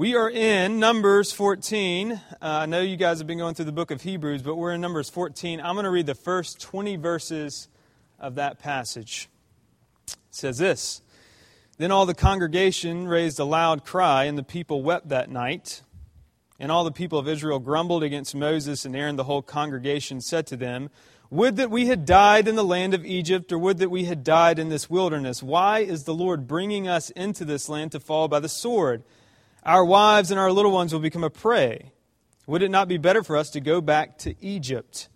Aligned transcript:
We 0.00 0.16
are 0.16 0.30
in 0.30 0.78
Numbers 0.80 1.30
14. 1.30 2.12
Uh, 2.12 2.18
I 2.40 2.64
know 2.64 2.80
you 2.80 2.96
guys 2.96 3.18
have 3.18 3.26
been 3.26 3.36
going 3.36 3.54
through 3.54 3.66
the 3.66 3.72
book 3.72 3.90
of 3.90 4.00
Hebrews, 4.00 4.40
but 4.40 4.56
we're 4.56 4.72
in 4.72 4.80
Numbers 4.80 5.10
14. 5.10 5.60
I'm 5.60 5.74
going 5.74 5.84
to 5.84 5.90
read 5.90 6.06
the 6.06 6.14
first 6.14 6.58
20 6.58 6.96
verses 6.96 7.68
of 8.18 8.36
that 8.36 8.58
passage. 8.58 9.28
It 10.08 10.16
says 10.30 10.56
this 10.56 11.02
Then 11.76 11.90
all 11.90 12.06
the 12.06 12.14
congregation 12.14 13.08
raised 13.08 13.38
a 13.38 13.44
loud 13.44 13.84
cry, 13.84 14.24
and 14.24 14.38
the 14.38 14.42
people 14.42 14.82
wept 14.82 15.10
that 15.10 15.28
night. 15.30 15.82
And 16.58 16.72
all 16.72 16.84
the 16.84 16.92
people 16.92 17.18
of 17.18 17.28
Israel 17.28 17.58
grumbled 17.58 18.02
against 18.02 18.34
Moses 18.34 18.86
and 18.86 18.96
Aaron. 18.96 19.16
The 19.16 19.24
whole 19.24 19.42
congregation 19.42 20.22
said 20.22 20.46
to 20.46 20.56
them, 20.56 20.88
Would 21.28 21.56
that 21.56 21.70
we 21.70 21.88
had 21.88 22.06
died 22.06 22.48
in 22.48 22.56
the 22.56 22.64
land 22.64 22.94
of 22.94 23.04
Egypt, 23.04 23.52
or 23.52 23.58
would 23.58 23.76
that 23.76 23.90
we 23.90 24.06
had 24.06 24.24
died 24.24 24.58
in 24.58 24.70
this 24.70 24.88
wilderness. 24.88 25.42
Why 25.42 25.80
is 25.80 26.04
the 26.04 26.14
Lord 26.14 26.48
bringing 26.48 26.88
us 26.88 27.10
into 27.10 27.44
this 27.44 27.68
land 27.68 27.92
to 27.92 28.00
fall 28.00 28.28
by 28.28 28.40
the 28.40 28.48
sword? 28.48 29.02
Our 29.70 29.84
wives 29.84 30.32
and 30.32 30.40
our 30.40 30.50
little 30.50 30.72
ones 30.72 30.92
will 30.92 30.98
become 30.98 31.22
a 31.22 31.30
prey. 31.30 31.92
Would 32.48 32.60
it 32.62 32.72
not 32.72 32.88
be 32.88 32.98
better 32.98 33.22
for 33.22 33.36
us 33.36 33.50
to 33.50 33.60
go 33.60 33.80
back 33.80 34.18
to 34.18 34.34
Egypt? 34.44 35.08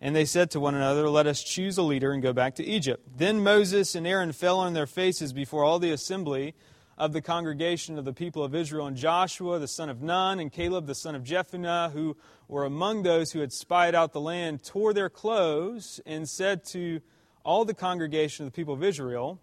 And 0.00 0.16
they 0.16 0.24
said 0.24 0.50
to 0.52 0.60
one 0.60 0.74
another, 0.74 1.10
Let 1.10 1.26
us 1.26 1.42
choose 1.42 1.76
a 1.76 1.82
leader 1.82 2.10
and 2.10 2.22
go 2.22 2.32
back 2.32 2.54
to 2.54 2.64
Egypt. 2.64 3.06
Then 3.18 3.42
Moses 3.42 3.94
and 3.94 4.06
Aaron 4.06 4.32
fell 4.32 4.60
on 4.60 4.72
their 4.72 4.86
faces 4.86 5.34
before 5.34 5.62
all 5.62 5.78
the 5.78 5.90
assembly 5.90 6.54
of 6.96 7.12
the 7.12 7.20
congregation 7.20 7.98
of 7.98 8.06
the 8.06 8.14
people 8.14 8.42
of 8.42 8.54
Israel. 8.54 8.86
And 8.86 8.96
Joshua, 8.96 9.58
the 9.58 9.68
son 9.68 9.90
of 9.90 10.00
Nun, 10.00 10.40
and 10.40 10.50
Caleb, 10.50 10.86
the 10.86 10.94
son 10.94 11.14
of 11.14 11.22
Jephunneh, 11.22 11.92
who 11.92 12.16
were 12.48 12.64
among 12.64 13.02
those 13.02 13.32
who 13.32 13.40
had 13.40 13.52
spied 13.52 13.94
out 13.94 14.14
the 14.14 14.22
land, 14.22 14.64
tore 14.64 14.94
their 14.94 15.10
clothes 15.10 16.00
and 16.06 16.26
said 16.26 16.64
to 16.68 17.02
all 17.44 17.66
the 17.66 17.74
congregation 17.74 18.46
of 18.46 18.52
the 18.52 18.56
people 18.56 18.72
of 18.72 18.82
Israel, 18.82 19.38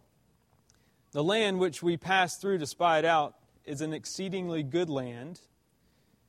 The 1.12 1.23
land 1.23 1.59
which 1.59 1.84
we 1.84 1.98
passed 1.98 2.41
through 2.41 2.57
to 2.57 2.66
spy 2.66 2.98
it 2.98 3.05
out 3.05 3.35
is 3.69 3.81
an 3.81 3.93
exceedingly 3.93 4.63
good 4.63 4.89
land. 4.89 5.39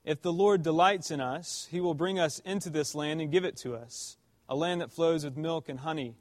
If 0.04 0.22
the 0.22 0.32
Lord 0.32 0.62
delights 0.62 1.10
in 1.10 1.20
us, 1.20 1.66
he 1.70 1.80
will 1.80 1.94
bring 1.94 2.18
us 2.18 2.38
into 2.40 2.70
this 2.70 2.94
land 2.94 3.20
and 3.20 3.32
give 3.32 3.44
it 3.44 3.56
to 3.58 3.74
us, 3.74 4.16
a 4.48 4.54
land 4.54 4.80
that 4.80 4.92
flows 4.92 5.24
with 5.24 5.36
milk 5.36 5.68
and 5.68 5.80
honey. 5.80 6.14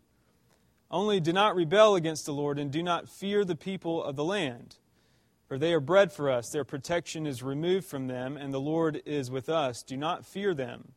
Only 0.89 1.19
do 1.19 1.33
not 1.33 1.55
rebel 1.55 1.95
against 1.95 2.25
the 2.25 2.33
Lord 2.33 2.57
and 2.57 2.71
do 2.71 2.81
not 2.81 3.09
fear 3.09 3.45
the 3.45 3.55
people 3.55 4.03
of 4.03 4.15
the 4.15 4.23
land, 4.23 4.77
for 5.47 5.57
they 5.57 5.73
are 5.73 5.79
bread 5.79 6.11
for 6.11 6.29
us. 6.29 6.49
Their 6.49 6.63
protection 6.63 7.27
is 7.27 7.43
removed 7.43 7.85
from 7.85 8.07
them, 8.07 8.37
and 8.37 8.53
the 8.53 8.59
Lord 8.61 9.01
is 9.05 9.29
with 9.29 9.49
us. 9.49 9.83
Do 9.83 9.97
not 9.97 10.25
fear 10.25 10.53
them. 10.53 10.93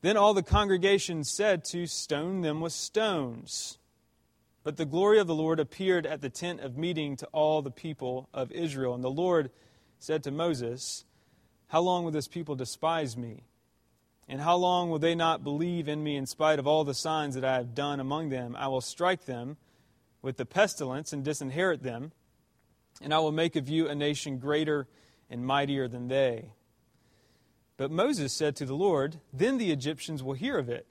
Then 0.00 0.16
all 0.16 0.32
the 0.32 0.42
congregation 0.42 1.24
said 1.24 1.64
to 1.66 1.86
stone 1.86 2.42
them 2.42 2.60
with 2.60 2.72
stones. 2.72 3.78
But 4.68 4.76
the 4.76 4.84
glory 4.84 5.18
of 5.18 5.26
the 5.26 5.34
Lord 5.34 5.60
appeared 5.60 6.04
at 6.04 6.20
the 6.20 6.28
tent 6.28 6.60
of 6.60 6.76
meeting 6.76 7.16
to 7.16 7.26
all 7.32 7.62
the 7.62 7.70
people 7.70 8.28
of 8.34 8.52
Israel. 8.52 8.94
And 8.94 9.02
the 9.02 9.08
Lord 9.08 9.50
said 9.98 10.22
to 10.24 10.30
Moses, 10.30 11.06
How 11.68 11.80
long 11.80 12.04
will 12.04 12.10
this 12.10 12.28
people 12.28 12.54
despise 12.54 13.16
me? 13.16 13.44
And 14.28 14.42
how 14.42 14.56
long 14.56 14.90
will 14.90 14.98
they 14.98 15.14
not 15.14 15.42
believe 15.42 15.88
in 15.88 16.04
me 16.04 16.16
in 16.16 16.26
spite 16.26 16.58
of 16.58 16.66
all 16.66 16.84
the 16.84 16.92
signs 16.92 17.34
that 17.34 17.46
I 17.46 17.54
have 17.54 17.74
done 17.74 17.98
among 17.98 18.28
them? 18.28 18.54
I 18.58 18.68
will 18.68 18.82
strike 18.82 19.24
them 19.24 19.56
with 20.20 20.36
the 20.36 20.44
pestilence 20.44 21.14
and 21.14 21.24
disinherit 21.24 21.82
them, 21.82 22.12
and 23.00 23.14
I 23.14 23.20
will 23.20 23.32
make 23.32 23.56
of 23.56 23.70
you 23.70 23.88
a 23.88 23.94
nation 23.94 24.36
greater 24.36 24.86
and 25.30 25.46
mightier 25.46 25.88
than 25.88 26.08
they. 26.08 26.52
But 27.78 27.90
Moses 27.90 28.34
said 28.34 28.54
to 28.56 28.66
the 28.66 28.76
Lord, 28.76 29.18
Then 29.32 29.56
the 29.56 29.72
Egyptians 29.72 30.22
will 30.22 30.34
hear 30.34 30.58
of 30.58 30.68
it. 30.68 30.86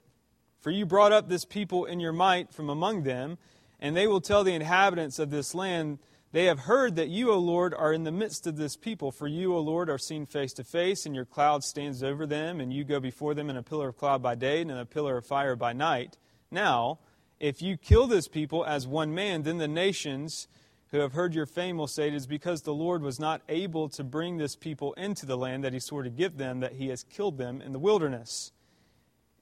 For 0.58 0.72
you 0.72 0.84
brought 0.84 1.12
up 1.12 1.28
this 1.28 1.44
people 1.44 1.84
in 1.84 2.00
your 2.00 2.12
might 2.12 2.52
from 2.52 2.68
among 2.68 3.04
them 3.04 3.38
and 3.80 3.96
they 3.96 4.06
will 4.06 4.20
tell 4.20 4.44
the 4.44 4.54
inhabitants 4.54 5.18
of 5.18 5.30
this 5.30 5.54
land, 5.54 5.98
They 6.32 6.46
have 6.46 6.60
heard 6.60 6.96
that 6.96 7.08
you, 7.08 7.30
O 7.30 7.38
Lord, 7.38 7.72
are 7.72 7.92
in 7.92 8.04
the 8.04 8.12
midst 8.12 8.46
of 8.46 8.56
this 8.56 8.76
people. 8.76 9.10
For 9.10 9.26
you, 9.26 9.54
O 9.54 9.60
Lord, 9.60 9.88
are 9.88 9.98
seen 9.98 10.26
face 10.26 10.52
to 10.54 10.64
face, 10.64 11.06
and 11.06 11.14
your 11.14 11.24
cloud 11.24 11.64
stands 11.64 12.02
over 12.02 12.26
them, 12.26 12.60
and 12.60 12.72
you 12.72 12.84
go 12.84 13.00
before 13.00 13.34
them 13.34 13.48
in 13.48 13.56
a 13.56 13.62
pillar 13.62 13.88
of 13.88 13.96
cloud 13.96 14.22
by 14.22 14.34
day 14.34 14.60
and 14.60 14.70
in 14.70 14.76
a 14.76 14.84
pillar 14.84 15.16
of 15.18 15.26
fire 15.26 15.56
by 15.56 15.72
night. 15.72 16.16
Now, 16.50 16.98
if 17.40 17.62
you 17.62 17.76
kill 17.76 18.06
this 18.06 18.28
people 18.28 18.64
as 18.64 18.86
one 18.86 19.14
man, 19.14 19.42
then 19.42 19.58
the 19.58 19.68
nations 19.68 20.48
who 20.90 20.98
have 20.98 21.12
heard 21.12 21.34
your 21.34 21.46
fame 21.46 21.76
will 21.76 21.86
say 21.86 22.08
it 22.08 22.14
is 22.14 22.26
because 22.26 22.62
the 22.62 22.74
Lord 22.74 23.02
was 23.02 23.20
not 23.20 23.42
able 23.48 23.88
to 23.90 24.02
bring 24.02 24.38
this 24.38 24.56
people 24.56 24.94
into 24.94 25.26
the 25.26 25.36
land 25.36 25.62
that 25.64 25.72
he 25.74 25.80
swore 25.80 26.02
to 26.02 26.10
give 26.10 26.38
them, 26.38 26.60
that 26.60 26.74
he 26.74 26.88
has 26.88 27.04
killed 27.04 27.38
them 27.38 27.60
in 27.60 27.72
the 27.72 27.78
wilderness. 27.78 28.52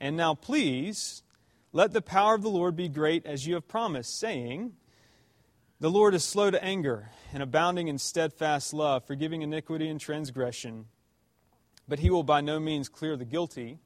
And 0.00 0.16
now, 0.16 0.34
please, 0.34 1.22
let 1.76 1.92
the 1.92 2.00
power 2.00 2.34
of 2.34 2.40
the 2.40 2.48
Lord 2.48 2.74
be 2.74 2.88
great 2.88 3.26
as 3.26 3.46
you 3.46 3.52
have 3.52 3.68
promised, 3.68 4.18
saying, 4.18 4.72
The 5.78 5.90
Lord 5.90 6.14
is 6.14 6.24
slow 6.24 6.50
to 6.50 6.64
anger 6.64 7.10
and 7.34 7.42
abounding 7.42 7.88
in 7.88 7.98
steadfast 7.98 8.72
love, 8.72 9.04
forgiving 9.04 9.42
iniquity 9.42 9.86
and 9.90 10.00
transgression. 10.00 10.86
But 11.86 11.98
he 11.98 12.08
will 12.08 12.22
by 12.22 12.40
no 12.40 12.58
means 12.58 12.88
clear 12.88 13.14
the 13.14 13.26
guilty, 13.26 13.78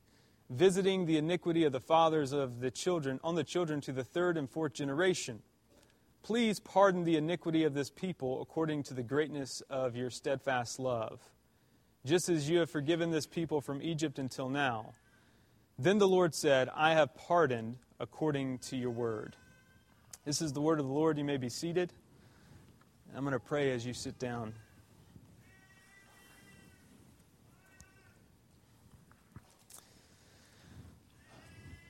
visiting 0.48 1.06
the 1.06 1.16
iniquity 1.16 1.64
of 1.64 1.72
the 1.72 1.80
fathers 1.80 2.30
of 2.32 2.60
the 2.60 2.70
children 2.70 3.18
on 3.24 3.34
the 3.34 3.42
children 3.42 3.80
to 3.80 3.92
the 3.92 4.04
third 4.04 4.36
and 4.36 4.48
fourth 4.48 4.74
generation. 4.74 5.42
Please 6.22 6.60
pardon 6.60 7.02
the 7.02 7.16
iniquity 7.16 7.64
of 7.64 7.74
this 7.74 7.90
people 7.90 8.40
according 8.40 8.84
to 8.84 8.94
the 8.94 9.02
greatness 9.02 9.62
of 9.68 9.96
your 9.96 10.10
steadfast 10.10 10.78
love, 10.78 11.20
just 12.06 12.28
as 12.28 12.48
you 12.48 12.60
have 12.60 12.70
forgiven 12.70 13.10
this 13.10 13.26
people 13.26 13.60
from 13.60 13.82
Egypt 13.82 14.20
until 14.20 14.48
now. 14.48 14.92
Then 15.82 15.96
the 15.96 16.06
Lord 16.06 16.34
said, 16.34 16.68
I 16.76 16.92
have 16.92 17.14
pardoned 17.14 17.78
according 17.98 18.58
to 18.58 18.76
your 18.76 18.90
word. 18.90 19.34
This 20.26 20.42
is 20.42 20.52
the 20.52 20.60
word 20.60 20.78
of 20.78 20.84
the 20.84 20.92
Lord. 20.92 21.16
You 21.16 21.24
may 21.24 21.38
be 21.38 21.48
seated. 21.48 21.94
I'm 23.16 23.24
going 23.24 23.32
to 23.32 23.40
pray 23.40 23.72
as 23.72 23.86
you 23.86 23.94
sit 23.94 24.18
down. 24.18 24.52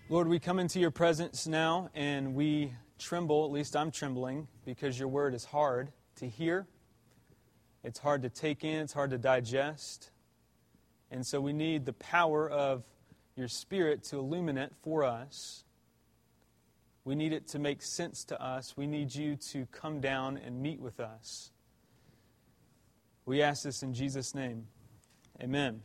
Lord, 0.08 0.28
we 0.28 0.38
come 0.38 0.60
into 0.60 0.78
your 0.78 0.92
presence 0.92 1.48
now 1.48 1.90
and 1.92 2.36
we 2.36 2.72
tremble, 2.96 3.44
at 3.44 3.50
least 3.50 3.74
I'm 3.74 3.90
trembling, 3.90 4.46
because 4.64 5.00
your 5.00 5.08
word 5.08 5.34
is 5.34 5.44
hard 5.44 5.90
to 6.14 6.28
hear. 6.28 6.68
It's 7.82 7.98
hard 7.98 8.22
to 8.22 8.28
take 8.28 8.62
in, 8.62 8.82
it's 8.82 8.92
hard 8.92 9.10
to 9.10 9.18
digest. 9.18 10.12
And 11.10 11.26
so 11.26 11.40
we 11.40 11.52
need 11.52 11.86
the 11.86 11.92
power 11.94 12.48
of 12.48 12.84
your 13.40 13.48
Spirit 13.48 14.04
to 14.04 14.18
illuminate 14.18 14.70
for 14.82 15.02
us. 15.02 15.64
We 17.04 17.14
need 17.14 17.32
it 17.32 17.48
to 17.48 17.58
make 17.58 17.82
sense 17.82 18.22
to 18.26 18.40
us. 18.40 18.76
We 18.76 18.86
need 18.86 19.14
you 19.14 19.34
to 19.36 19.66
come 19.72 20.00
down 20.00 20.36
and 20.36 20.62
meet 20.62 20.78
with 20.78 21.00
us. 21.00 21.50
We 23.24 23.42
ask 23.42 23.64
this 23.64 23.82
in 23.82 23.94
Jesus' 23.94 24.34
name. 24.34 24.66
Amen. 25.42 25.80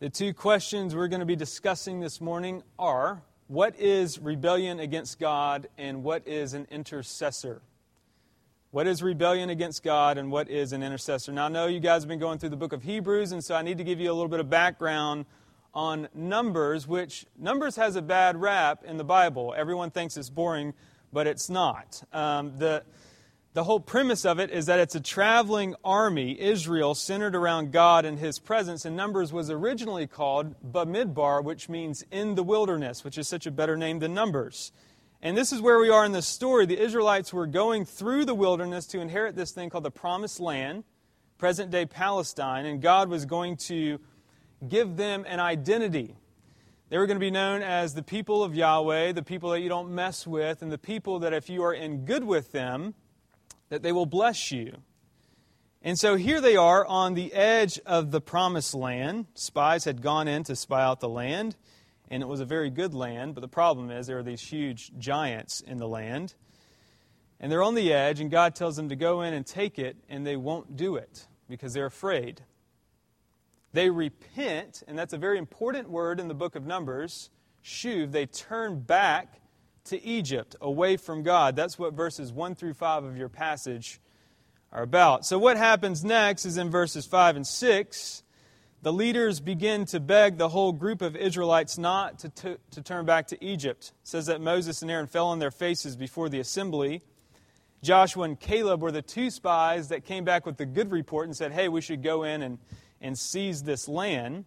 The 0.00 0.10
two 0.10 0.34
questions 0.34 0.94
we're 0.94 1.08
going 1.08 1.20
to 1.20 1.26
be 1.26 1.34
discussing 1.34 2.00
this 2.00 2.20
morning 2.20 2.62
are 2.78 3.22
what 3.46 3.80
is 3.80 4.18
rebellion 4.18 4.78
against 4.78 5.18
God 5.18 5.68
and 5.78 6.04
what 6.04 6.28
is 6.28 6.52
an 6.52 6.68
intercessor? 6.70 7.62
What 8.70 8.86
is 8.86 9.02
rebellion 9.02 9.48
against 9.48 9.82
God 9.82 10.18
and 10.18 10.30
what 10.30 10.50
is 10.50 10.74
an 10.74 10.82
intercessor? 10.82 11.32
Now, 11.32 11.46
I 11.46 11.48
know 11.48 11.66
you 11.66 11.80
guys 11.80 12.02
have 12.02 12.08
been 12.08 12.18
going 12.18 12.38
through 12.38 12.50
the 12.50 12.56
book 12.56 12.74
of 12.74 12.82
Hebrews, 12.82 13.32
and 13.32 13.42
so 13.42 13.54
I 13.54 13.62
need 13.62 13.78
to 13.78 13.84
give 13.84 13.98
you 13.98 14.12
a 14.12 14.12
little 14.12 14.28
bit 14.28 14.40
of 14.40 14.50
background 14.50 15.24
on 15.78 16.08
Numbers, 16.12 16.88
which 16.88 17.24
Numbers 17.38 17.76
has 17.76 17.94
a 17.94 18.02
bad 18.02 18.36
rap 18.36 18.82
in 18.82 18.96
the 18.96 19.04
Bible. 19.04 19.54
Everyone 19.56 19.92
thinks 19.92 20.16
it's 20.16 20.28
boring, 20.28 20.74
but 21.12 21.28
it's 21.28 21.48
not. 21.48 22.02
Um, 22.12 22.58
the, 22.58 22.82
the 23.52 23.62
whole 23.62 23.78
premise 23.78 24.24
of 24.24 24.40
it 24.40 24.50
is 24.50 24.66
that 24.66 24.80
it's 24.80 24.96
a 24.96 25.00
traveling 25.00 25.76
army, 25.84 26.36
Israel, 26.40 26.96
centered 26.96 27.36
around 27.36 27.70
God 27.70 28.04
and 28.04 28.18
His 28.18 28.40
presence. 28.40 28.84
And 28.84 28.96
Numbers 28.96 29.32
was 29.32 29.50
originally 29.50 30.08
called 30.08 30.56
Bamidbar, 30.68 31.44
which 31.44 31.68
means 31.68 32.04
in 32.10 32.34
the 32.34 32.42
wilderness, 32.42 33.04
which 33.04 33.16
is 33.16 33.28
such 33.28 33.46
a 33.46 33.52
better 33.52 33.76
name 33.76 34.00
than 34.00 34.12
Numbers. 34.12 34.72
And 35.22 35.36
this 35.36 35.52
is 35.52 35.60
where 35.60 35.78
we 35.78 35.90
are 35.90 36.04
in 36.04 36.10
the 36.10 36.22
story. 36.22 36.66
The 36.66 36.82
Israelites 36.82 37.32
were 37.32 37.46
going 37.46 37.84
through 37.84 38.24
the 38.24 38.34
wilderness 38.34 38.84
to 38.88 39.00
inherit 39.00 39.36
this 39.36 39.52
thing 39.52 39.70
called 39.70 39.84
the 39.84 39.92
Promised 39.92 40.40
Land, 40.40 40.82
present 41.38 41.70
day 41.70 41.86
Palestine, 41.86 42.66
and 42.66 42.82
God 42.82 43.08
was 43.08 43.26
going 43.26 43.56
to 43.68 44.00
give 44.66 44.96
them 44.96 45.24
an 45.28 45.40
identity. 45.40 46.16
They 46.88 46.98
were 46.98 47.06
going 47.06 47.16
to 47.16 47.24
be 47.24 47.30
known 47.30 47.62
as 47.62 47.94
the 47.94 48.02
people 48.02 48.42
of 48.42 48.54
Yahweh, 48.54 49.12
the 49.12 49.22
people 49.22 49.50
that 49.50 49.60
you 49.60 49.68
don't 49.68 49.94
mess 49.94 50.26
with, 50.26 50.62
and 50.62 50.72
the 50.72 50.78
people 50.78 51.18
that 51.20 51.34
if 51.34 51.50
you 51.50 51.62
are 51.64 51.74
in 51.74 52.06
good 52.06 52.24
with 52.24 52.52
them, 52.52 52.94
that 53.68 53.82
they 53.82 53.92
will 53.92 54.06
bless 54.06 54.50
you. 54.50 54.78
And 55.82 55.98
so 55.98 56.16
here 56.16 56.40
they 56.40 56.56
are 56.56 56.84
on 56.86 57.14
the 57.14 57.32
edge 57.32 57.78
of 57.86 58.10
the 58.10 58.20
promised 58.20 58.74
land. 58.74 59.26
Spies 59.34 59.84
had 59.84 60.02
gone 60.02 60.26
in 60.26 60.44
to 60.44 60.56
spy 60.56 60.82
out 60.82 61.00
the 61.00 61.08
land, 61.08 61.56
and 62.10 62.22
it 62.22 62.26
was 62.26 62.40
a 62.40 62.46
very 62.46 62.70
good 62.70 62.94
land, 62.94 63.34
but 63.34 63.42
the 63.42 63.48
problem 63.48 63.90
is 63.90 64.06
there 64.06 64.18
are 64.18 64.22
these 64.22 64.40
huge 64.40 64.90
giants 64.98 65.60
in 65.60 65.76
the 65.76 65.86
land. 65.86 66.34
And 67.38 67.52
they're 67.52 67.62
on 67.62 67.74
the 67.74 67.92
edge, 67.92 68.18
and 68.20 68.30
God 68.30 68.56
tells 68.56 68.76
them 68.76 68.88
to 68.88 68.96
go 68.96 69.20
in 69.20 69.34
and 69.34 69.46
take 69.46 69.78
it, 69.78 69.96
and 70.08 70.26
they 70.26 70.36
won't 70.36 70.76
do 70.76 70.96
it 70.96 71.26
because 71.48 71.74
they're 71.74 71.86
afraid. 71.86 72.42
They 73.72 73.90
repent, 73.90 74.82
and 74.88 74.98
that's 74.98 75.12
a 75.12 75.18
very 75.18 75.38
important 75.38 75.90
word 75.90 76.20
in 76.20 76.28
the 76.28 76.34
book 76.34 76.56
of 76.56 76.66
Numbers. 76.66 77.30
Shuv, 77.62 78.12
they 78.12 78.26
turn 78.26 78.80
back 78.80 79.40
to 79.84 80.02
Egypt, 80.02 80.56
away 80.60 80.96
from 80.96 81.22
God. 81.22 81.56
That's 81.56 81.78
what 81.78 81.94
verses 81.94 82.32
1 82.32 82.54
through 82.54 82.74
5 82.74 83.04
of 83.04 83.16
your 83.16 83.28
passage 83.28 84.00
are 84.72 84.82
about. 84.82 85.26
So, 85.26 85.38
what 85.38 85.56
happens 85.56 86.04
next 86.04 86.46
is 86.46 86.56
in 86.56 86.70
verses 86.70 87.06
5 87.06 87.36
and 87.36 87.46
6. 87.46 88.22
The 88.80 88.92
leaders 88.92 89.40
begin 89.40 89.86
to 89.86 89.98
beg 89.98 90.38
the 90.38 90.50
whole 90.50 90.72
group 90.72 91.02
of 91.02 91.16
Israelites 91.16 91.78
not 91.78 92.20
to, 92.20 92.58
to 92.70 92.82
turn 92.82 93.06
back 93.06 93.26
to 93.28 93.44
Egypt. 93.44 93.92
It 94.02 94.08
says 94.08 94.26
that 94.26 94.40
Moses 94.40 94.82
and 94.82 94.90
Aaron 94.90 95.08
fell 95.08 95.26
on 95.26 95.40
their 95.40 95.50
faces 95.50 95.96
before 95.96 96.28
the 96.28 96.38
assembly. 96.38 97.02
Joshua 97.82 98.24
and 98.24 98.38
Caleb 98.38 98.80
were 98.80 98.92
the 98.92 99.02
two 99.02 99.30
spies 99.30 99.88
that 99.88 100.04
came 100.04 100.24
back 100.24 100.46
with 100.46 100.58
the 100.58 100.66
good 100.66 100.92
report 100.92 101.26
and 101.26 101.36
said, 101.36 101.52
Hey, 101.52 101.68
we 101.68 101.80
should 101.80 102.04
go 102.04 102.22
in 102.22 102.42
and, 102.42 102.58
and 103.00 103.18
seize 103.18 103.62
this 103.62 103.88
land. 103.88 104.44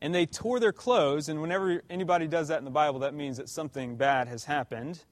And 0.00 0.14
they 0.14 0.26
tore 0.26 0.60
their 0.60 0.72
clothes, 0.72 1.28
and 1.28 1.40
whenever 1.40 1.82
anybody 1.88 2.26
does 2.26 2.48
that 2.48 2.58
in 2.58 2.64
the 2.64 2.70
Bible, 2.70 3.00
that 3.00 3.14
means 3.14 3.38
that 3.38 3.48
something 3.48 3.96
bad 3.96 4.28
has 4.28 4.44
happened. 4.44 5.02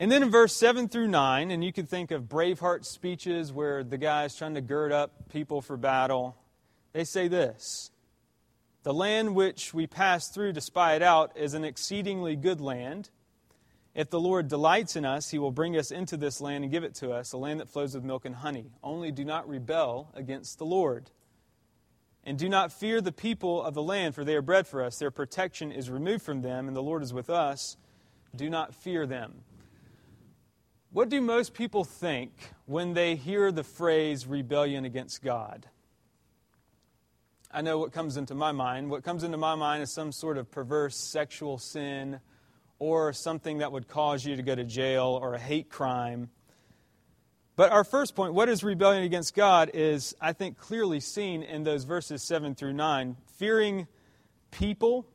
And 0.00 0.10
then 0.10 0.22
in 0.22 0.30
verse 0.30 0.56
7 0.56 0.88
through 0.88 1.08
9, 1.08 1.50
and 1.50 1.62
you 1.62 1.72
can 1.72 1.86
think 1.86 2.10
of 2.10 2.22
Braveheart 2.24 2.86
speeches 2.86 3.52
where 3.52 3.84
the 3.84 3.98
guy's 3.98 4.34
trying 4.34 4.54
to 4.54 4.62
gird 4.62 4.92
up 4.92 5.28
people 5.28 5.60
for 5.60 5.76
battle, 5.76 6.36
they 6.92 7.04
say 7.04 7.28
this 7.28 7.90
The 8.82 8.94
land 8.94 9.34
which 9.34 9.74
we 9.74 9.86
pass 9.86 10.28
through 10.28 10.54
to 10.54 10.60
spy 10.60 10.94
it 10.94 11.02
out 11.02 11.36
is 11.36 11.52
an 11.52 11.64
exceedingly 11.64 12.34
good 12.34 12.62
land. 12.62 13.10
If 13.94 14.08
the 14.08 14.20
Lord 14.20 14.48
delights 14.48 14.96
in 14.96 15.04
us, 15.04 15.30
he 15.30 15.38
will 15.38 15.50
bring 15.50 15.76
us 15.76 15.90
into 15.90 16.16
this 16.16 16.40
land 16.40 16.64
and 16.64 16.72
give 16.72 16.84
it 16.84 16.94
to 16.96 17.10
us, 17.10 17.32
a 17.32 17.36
land 17.36 17.60
that 17.60 17.68
flows 17.68 17.94
with 17.94 18.04
milk 18.04 18.24
and 18.24 18.36
honey. 18.36 18.70
Only 18.82 19.10
do 19.10 19.24
not 19.24 19.48
rebel 19.48 20.10
against 20.14 20.58
the 20.58 20.64
Lord. 20.64 21.10
And 22.24 22.38
do 22.38 22.48
not 22.48 22.72
fear 22.72 23.00
the 23.00 23.12
people 23.12 23.62
of 23.62 23.74
the 23.74 23.82
land, 23.82 24.14
for 24.14 24.24
they 24.24 24.36
are 24.36 24.42
bread 24.42 24.66
for 24.66 24.82
us. 24.82 24.98
Their 24.98 25.10
protection 25.10 25.72
is 25.72 25.90
removed 25.90 26.22
from 26.22 26.42
them, 26.42 26.68
and 26.68 26.76
the 26.76 26.82
Lord 26.82 27.02
is 27.02 27.12
with 27.12 27.30
us. 27.30 27.76
Do 28.36 28.50
not 28.50 28.74
fear 28.74 29.06
them. 29.06 29.42
What 30.92 31.08
do 31.08 31.20
most 31.20 31.54
people 31.54 31.84
think 31.84 32.32
when 32.66 32.94
they 32.94 33.14
hear 33.14 33.52
the 33.52 33.64
phrase 33.64 34.26
rebellion 34.26 34.84
against 34.84 35.22
God? 35.22 35.66
I 37.52 37.62
know 37.62 37.78
what 37.78 37.92
comes 37.92 38.16
into 38.16 38.34
my 38.34 38.52
mind. 38.52 38.90
What 38.90 39.02
comes 39.02 39.24
into 39.24 39.36
my 39.36 39.54
mind 39.54 39.82
is 39.82 39.92
some 39.92 40.12
sort 40.12 40.36
of 40.36 40.50
perverse 40.50 40.96
sexual 40.96 41.58
sin 41.58 42.20
or 42.78 43.12
something 43.12 43.58
that 43.58 43.72
would 43.72 43.88
cause 43.88 44.24
you 44.24 44.36
to 44.36 44.42
go 44.42 44.54
to 44.54 44.64
jail 44.64 45.18
or 45.20 45.34
a 45.34 45.38
hate 45.38 45.68
crime. 45.68 46.30
But 47.60 47.72
our 47.72 47.84
first 47.84 48.16
point, 48.16 48.32
what 48.32 48.48
is 48.48 48.64
rebellion 48.64 49.02
against 49.02 49.34
God, 49.34 49.72
is, 49.74 50.16
I 50.18 50.32
think, 50.32 50.56
clearly 50.56 50.98
seen 50.98 51.42
in 51.42 51.62
those 51.62 51.84
verses 51.84 52.26
7 52.26 52.54
through 52.54 52.72
9. 52.72 53.18
Fearing 53.36 53.86
people, 54.50 55.06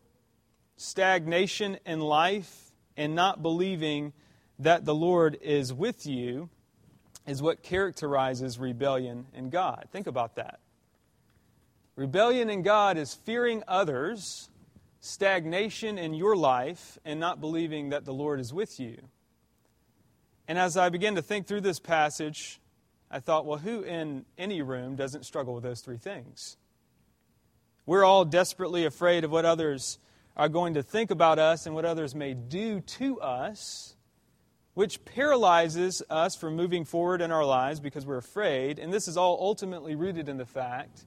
stagnation 0.78 1.80
in 1.88 2.02
life, 2.02 2.70
and 2.96 3.16
not 3.16 3.42
believing 3.42 4.14
that 4.60 4.86
the 4.86 4.94
Lord 4.94 5.40
is 5.42 5.74
with 5.74 6.06
you 6.06 6.52
is 7.26 7.42
what 7.42 7.64
characterizes 7.64 8.60
rebellion 8.60 9.26
in 9.34 9.50
God. 9.50 9.88
Think 9.92 10.06
about 10.06 10.36
that. 10.36 10.60
Rebellion 11.96 12.52
in 12.52 12.62
God 12.62 12.96
is 13.00 13.16
fearing 13.16 13.64
others, 13.68 14.52
stagnation 15.00 15.98
in 15.98 16.14
your 16.14 16.36
life, 16.36 17.00
and 17.04 17.20
not 17.20 17.42
believing 17.42 17.90
that 17.90 18.06
the 18.06 18.14
Lord 18.14 18.40
is 18.40 18.54
with 18.54 18.80
you. 18.80 18.98
And 20.48 20.58
as 20.58 20.78
I 20.78 20.90
began 20.90 21.16
to 21.16 21.22
think 21.22 21.48
through 21.48 21.62
this 21.62 21.80
passage, 21.80 22.60
I 23.10 23.20
thought, 23.20 23.46
well, 23.46 23.58
who 23.58 23.82
in 23.82 24.26
any 24.38 24.62
room 24.62 24.96
doesn't 24.96 25.26
struggle 25.26 25.54
with 25.54 25.64
those 25.64 25.82
three 25.82 25.98
things? 25.98 26.58
We're 27.86 28.04
all 28.04 28.26
desperately 28.26 28.86
afraid 28.86 29.24
of 29.24 29.32
what 29.32 29.46
others 29.46 30.00
are 30.36 30.50
going 30.50 30.74
to 30.74 30.84
think 30.84 31.12
about 31.12 31.40
us 31.40 31.66
and 31.66 31.74
what 31.74 31.86
others 31.86 32.14
may 32.14 32.34
do 32.34 32.82
to 32.82 33.22
us 33.22 33.96
which 34.76 35.04
paralyzes 35.06 36.04
us 36.10 36.36
from 36.36 36.56
moving 36.56 36.84
forward 36.86 37.22
in 37.22 37.32
our 37.32 37.46
lives 37.46 37.80
because 37.80 38.06
we're 38.06 38.18
afraid. 38.18 38.78
And 38.78 38.94
this 38.94 39.08
is 39.08 39.18
all 39.18 39.38
ultimately 39.42 39.96
rooted 39.96 40.30
in 40.30 40.38
the 40.38 40.46
fact 40.46 41.06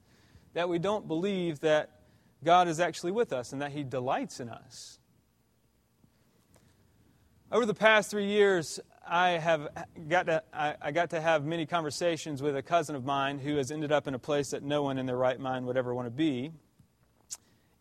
that 0.55 0.69
we 0.71 0.79
don't 0.79 1.07
believe 1.07 1.61
that 1.61 1.91
God 2.43 2.67
is 2.67 2.81
actually 2.81 3.13
with 3.13 3.33
us 3.33 3.53
and 3.53 3.61
that 3.61 3.73
He 3.73 3.85
delights 3.85 4.41
in 4.41 4.49
us. 4.49 4.99
Over 7.53 7.67
the 7.67 7.75
past 7.75 8.11
three 8.11 8.27
years, 8.27 8.81
I 9.09 9.31
have 9.39 9.69
got 10.09 10.27
to, 10.27 10.43
I, 10.53 10.75
I 10.81 10.91
got 10.91 11.11
to 11.11 11.21
have 11.21 11.45
many 11.45 11.67
conversations 11.67 12.43
with 12.43 12.57
a 12.57 12.63
cousin 12.63 12.95
of 12.95 13.05
mine 13.05 13.39
who 13.39 13.57
has 13.57 13.71
ended 13.71 13.91
up 13.91 14.07
in 14.07 14.15
a 14.15 14.19
place 14.19 14.51
that 14.51 14.63
no 14.63 14.83
one 14.83 14.99
in 14.99 15.07
their 15.07 15.17
right 15.17 15.39
mind 15.39 15.67
would 15.67 15.77
ever 15.77 15.95
want 15.95 16.07
to 16.07 16.11
be. 16.11 16.53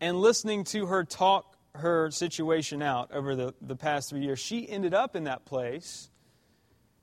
And 0.00 0.20
listening 0.20 0.64
to 0.64 0.86
her 0.86 1.04
talk 1.04 1.56
her 1.74 2.10
situation 2.10 2.82
out 2.82 3.12
over 3.12 3.36
the, 3.36 3.54
the 3.60 3.76
past 3.76 4.10
three 4.10 4.20
years, 4.20 4.38
she 4.38 4.68
ended 4.68 4.94
up 4.94 5.14
in 5.14 5.24
that 5.24 5.44
place 5.44 6.10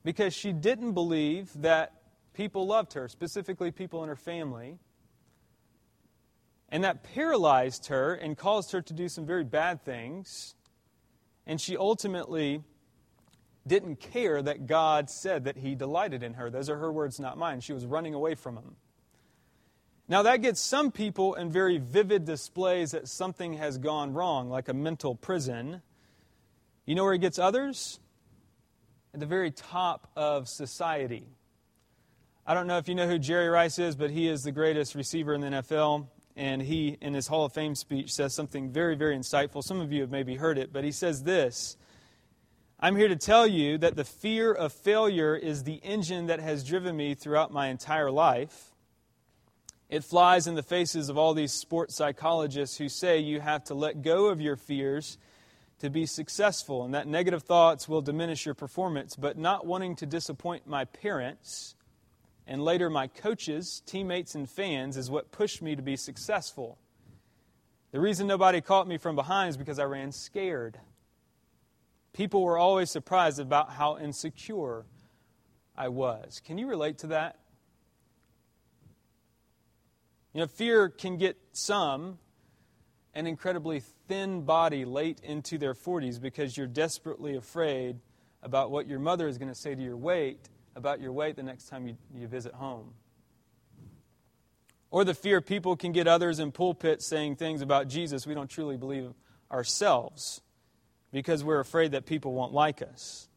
because 0.04 0.33
she 0.33 0.51
didn't 0.54 0.94
believe 0.94 1.51
that 1.62 1.94
people 2.33 2.66
loved 2.66 2.94
her, 2.94 3.07
specifically 3.07 3.72
people 3.72 4.01
in 4.04 4.10
her 4.10 4.16
family. 4.16 4.77
And 6.69 6.83
that 6.83 7.04
paralyzed 7.04 7.88
her 7.88 8.16
and 8.16 8.38
caused 8.38 8.72
her 8.72 8.81
to 8.81 8.94
do 8.94 9.07
some 9.07 9.25
very 9.25 9.44
bad 9.44 9.83
things. 9.86 10.56
And 11.45 11.62
she 11.62 11.77
ultimately 11.77 12.63
didn't 13.68 14.00
care 14.00 14.42
that 14.42 14.68
God 14.68 15.10
said 15.10 15.46
that 15.46 15.58
He 15.58 15.76
delighted 15.76 16.24
in 16.24 16.36
her. 16.36 16.50
Those 16.50 16.70
are 16.70 16.78
her 16.78 16.92
words, 16.92 17.20
not 17.20 17.38
mine. 17.38 17.62
She 17.62 17.74
was 17.74 17.86
running 17.86 18.14
away 18.14 18.36
from 18.36 18.58
Him. 18.58 18.76
Now, 20.08 20.22
that 20.22 20.44
gets 20.44 20.62
some 20.62 20.92
people 20.92 21.34
in 21.34 21.52
very 21.52 21.80
vivid 21.80 22.26
displays 22.26 22.92
that 22.92 23.08
something 23.08 23.54
has 23.54 23.80
gone 23.80 24.14
wrong, 24.14 24.50
like 24.50 24.70
a 24.70 24.74
mental 24.74 25.16
prison. 25.16 25.82
You 26.86 26.94
know 26.94 27.04
where 27.04 27.14
it 27.14 27.22
gets 27.22 27.40
others? 27.40 28.00
At 29.16 29.20
the 29.20 29.26
very 29.26 29.50
top 29.50 30.12
of 30.16 30.48
society. 30.48 31.26
I 32.46 32.54
don't 32.54 32.68
know 32.68 32.78
if 32.78 32.88
you 32.88 32.94
know 32.94 33.08
who 33.08 33.18
Jerry 33.18 33.48
Rice 33.48 33.80
is, 33.80 33.96
but 33.96 34.12
he 34.12 34.28
is 34.28 34.44
the 34.44 34.52
greatest 34.52 34.94
receiver 34.94 35.34
in 35.34 35.42
the 35.42 35.48
NFL. 35.48 36.08
And 36.36 36.62
he, 36.62 36.98
in 37.02 37.16
his 37.16 37.26
Hall 37.26 37.46
of 37.46 37.54
Fame 37.54 37.74
speech, 37.74 38.14
says 38.14 38.36
something 38.36 38.70
very, 38.70 38.96
very 38.96 39.18
insightful. 39.18 39.64
Some 39.64 39.82
of 39.82 39.92
you 39.92 40.02
have 40.02 40.12
maybe 40.12 40.36
heard 40.36 40.60
it, 40.60 40.72
but 40.72 40.84
he 40.84 40.92
says 40.92 41.24
this 41.24 41.78
I'm 42.86 42.96
here 42.96 43.08
to 43.08 43.16
tell 43.16 43.48
you 43.48 43.80
that 43.80 43.96
the 43.96 44.04
fear 44.04 44.54
of 44.54 44.72
failure 44.72 45.36
is 45.36 45.64
the 45.64 45.78
engine 45.78 46.28
that 46.28 46.40
has 46.40 46.64
driven 46.64 46.96
me 46.96 47.16
throughout 47.16 47.52
my 47.52 47.70
entire 47.70 48.12
life. 48.12 48.76
It 49.90 50.04
flies 50.04 50.46
in 50.46 50.54
the 50.54 50.62
faces 50.62 51.10
of 51.10 51.18
all 51.18 51.34
these 51.34 51.52
sports 51.52 51.96
psychologists 51.96 52.78
who 52.78 52.88
say 52.88 53.18
you 53.18 53.40
have 53.40 53.64
to 53.64 53.74
let 53.74 54.04
go 54.04 54.28
of 54.28 54.40
your 54.40 54.56
fears 54.56 55.18
to 55.80 55.90
be 55.90 56.06
successful 56.06 56.86
and 56.86 56.94
that 56.94 57.08
negative 57.08 57.42
thoughts 57.42 57.90
will 57.90 58.04
diminish 58.04 58.46
your 58.46 58.54
performance. 58.54 59.16
But 59.16 59.36
not 59.36 59.66
wanting 59.66 59.96
to 59.96 60.06
disappoint 60.06 60.68
my 60.68 60.86
parents 60.86 61.74
and 62.46 62.64
later 62.64 62.92
my 62.92 63.08
coaches, 63.08 63.82
teammates, 63.88 64.36
and 64.36 64.48
fans 64.48 64.96
is 64.96 65.10
what 65.10 65.32
pushed 65.32 65.60
me 65.60 65.76
to 65.76 65.82
be 65.82 65.96
successful. 65.96 66.77
The 67.92 68.00
reason 68.00 68.27
nobody 68.27 68.62
caught 68.62 68.88
me 68.88 69.00
from 69.00 69.15
behind 69.15 69.50
is 69.50 69.58
because 69.58 69.80
I 69.80 69.86
ran 69.86 70.12
scared. 70.12 70.77
People 72.15 72.43
were 72.43 72.57
always 72.57 72.89
surprised 72.89 73.41
about 73.41 73.72
how 73.72 73.98
insecure 73.98 74.86
I 75.77 75.89
was. 75.89 76.41
Can 76.45 76.57
you 76.57 76.65
relate 76.65 77.00
to 77.00 77.07
that? 77.07 77.39
You 80.34 80.39
know, 80.39 80.48
fear 80.48 80.88
can 80.88 81.17
get 81.17 81.38
some 81.51 82.17
an 83.13 83.27
incredibly 83.27 83.81
thin 84.07 84.43
body 84.43 84.86
late 84.86 85.19
into 85.24 85.57
their 85.57 85.74
40s 85.74 86.22
because 86.22 86.55
you're 86.55 86.67
desperately 86.67 87.36
afraid 87.36 88.00
about 88.41 88.72
what 88.72 88.88
your 88.88 89.00
mother 89.00 89.27
is 89.27 89.38
going 89.38 89.51
to 89.51 89.55
say 89.55 89.75
to 89.75 89.81
your 89.81 89.98
weight 89.98 90.50
about 90.74 91.01
your 91.01 91.12
weight 91.12 91.36
the 91.36 91.43
next 91.43 91.67
time 91.67 91.86
you, 91.86 91.98
you 92.13 92.27
visit 92.27 92.53
home. 92.53 92.93
Or 94.89 95.03
the 95.03 95.13
fear 95.13 95.41
people 95.41 95.75
can 95.75 95.91
get 95.91 96.07
others 96.07 96.39
in 96.39 96.53
pulpits 96.53 97.05
saying 97.05 97.36
things 97.36 97.62
about 97.62 97.89
Jesus 97.89 98.25
we 98.25 98.34
don't 98.34 98.50
truly 98.50 98.77
believe 98.77 99.12
ourselves 99.51 100.41
because 101.15 101.45
we're 101.45 101.62
afraid 101.62 101.93
that 101.93 102.05
people 102.05 102.34
won't 102.34 102.51
like 102.51 102.81
us. 102.81 103.29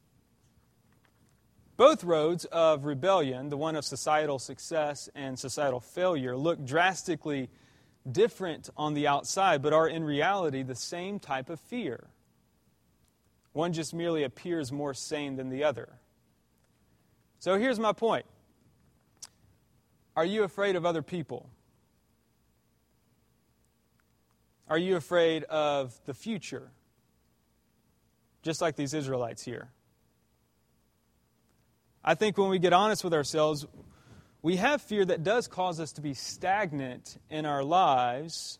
Both 1.76 2.02
roads 2.02 2.44
of 2.46 2.84
rebellion, 2.84 3.50
the 3.50 3.56
one 3.56 3.76
of 3.76 3.84
societal 3.84 4.40
success 4.40 5.08
and 5.14 5.38
societal 5.38 5.78
failure, 5.78 6.36
look 6.36 6.64
drastically 6.64 7.50
different 8.10 8.68
on 8.76 8.94
the 8.94 9.06
outside, 9.06 9.62
but 9.62 9.72
are 9.72 9.86
in 9.86 10.02
reality 10.02 10.64
the 10.64 10.74
same 10.74 11.20
type 11.20 11.48
of 11.48 11.60
fear. 11.60 12.08
One 13.52 13.72
just 13.72 13.94
merely 13.94 14.24
appears 14.24 14.72
more 14.72 14.92
sane 14.92 15.36
than 15.36 15.48
the 15.48 15.62
other. 15.62 16.00
So 17.38 17.60
here's 17.60 17.78
my 17.78 17.92
point 17.92 18.26
Are 20.16 20.24
you 20.24 20.42
afraid 20.42 20.74
of 20.74 20.84
other 20.84 21.02
people? 21.02 21.48
Are 24.66 24.78
you 24.78 24.96
afraid 24.96 25.44
of 25.44 25.96
the 26.06 26.12
future? 26.12 26.72
Just 28.48 28.62
like 28.62 28.76
these 28.76 28.94
Israelites 28.94 29.44
here. 29.44 29.68
I 32.02 32.14
think 32.14 32.38
when 32.38 32.48
we 32.48 32.58
get 32.58 32.72
honest 32.72 33.04
with 33.04 33.12
ourselves, 33.12 33.66
we 34.40 34.56
have 34.56 34.80
fear 34.80 35.04
that 35.04 35.22
does 35.22 35.46
cause 35.46 35.78
us 35.78 35.92
to 35.92 36.00
be 36.00 36.14
stagnant 36.14 37.18
in 37.28 37.44
our 37.44 37.62
lives, 37.62 38.58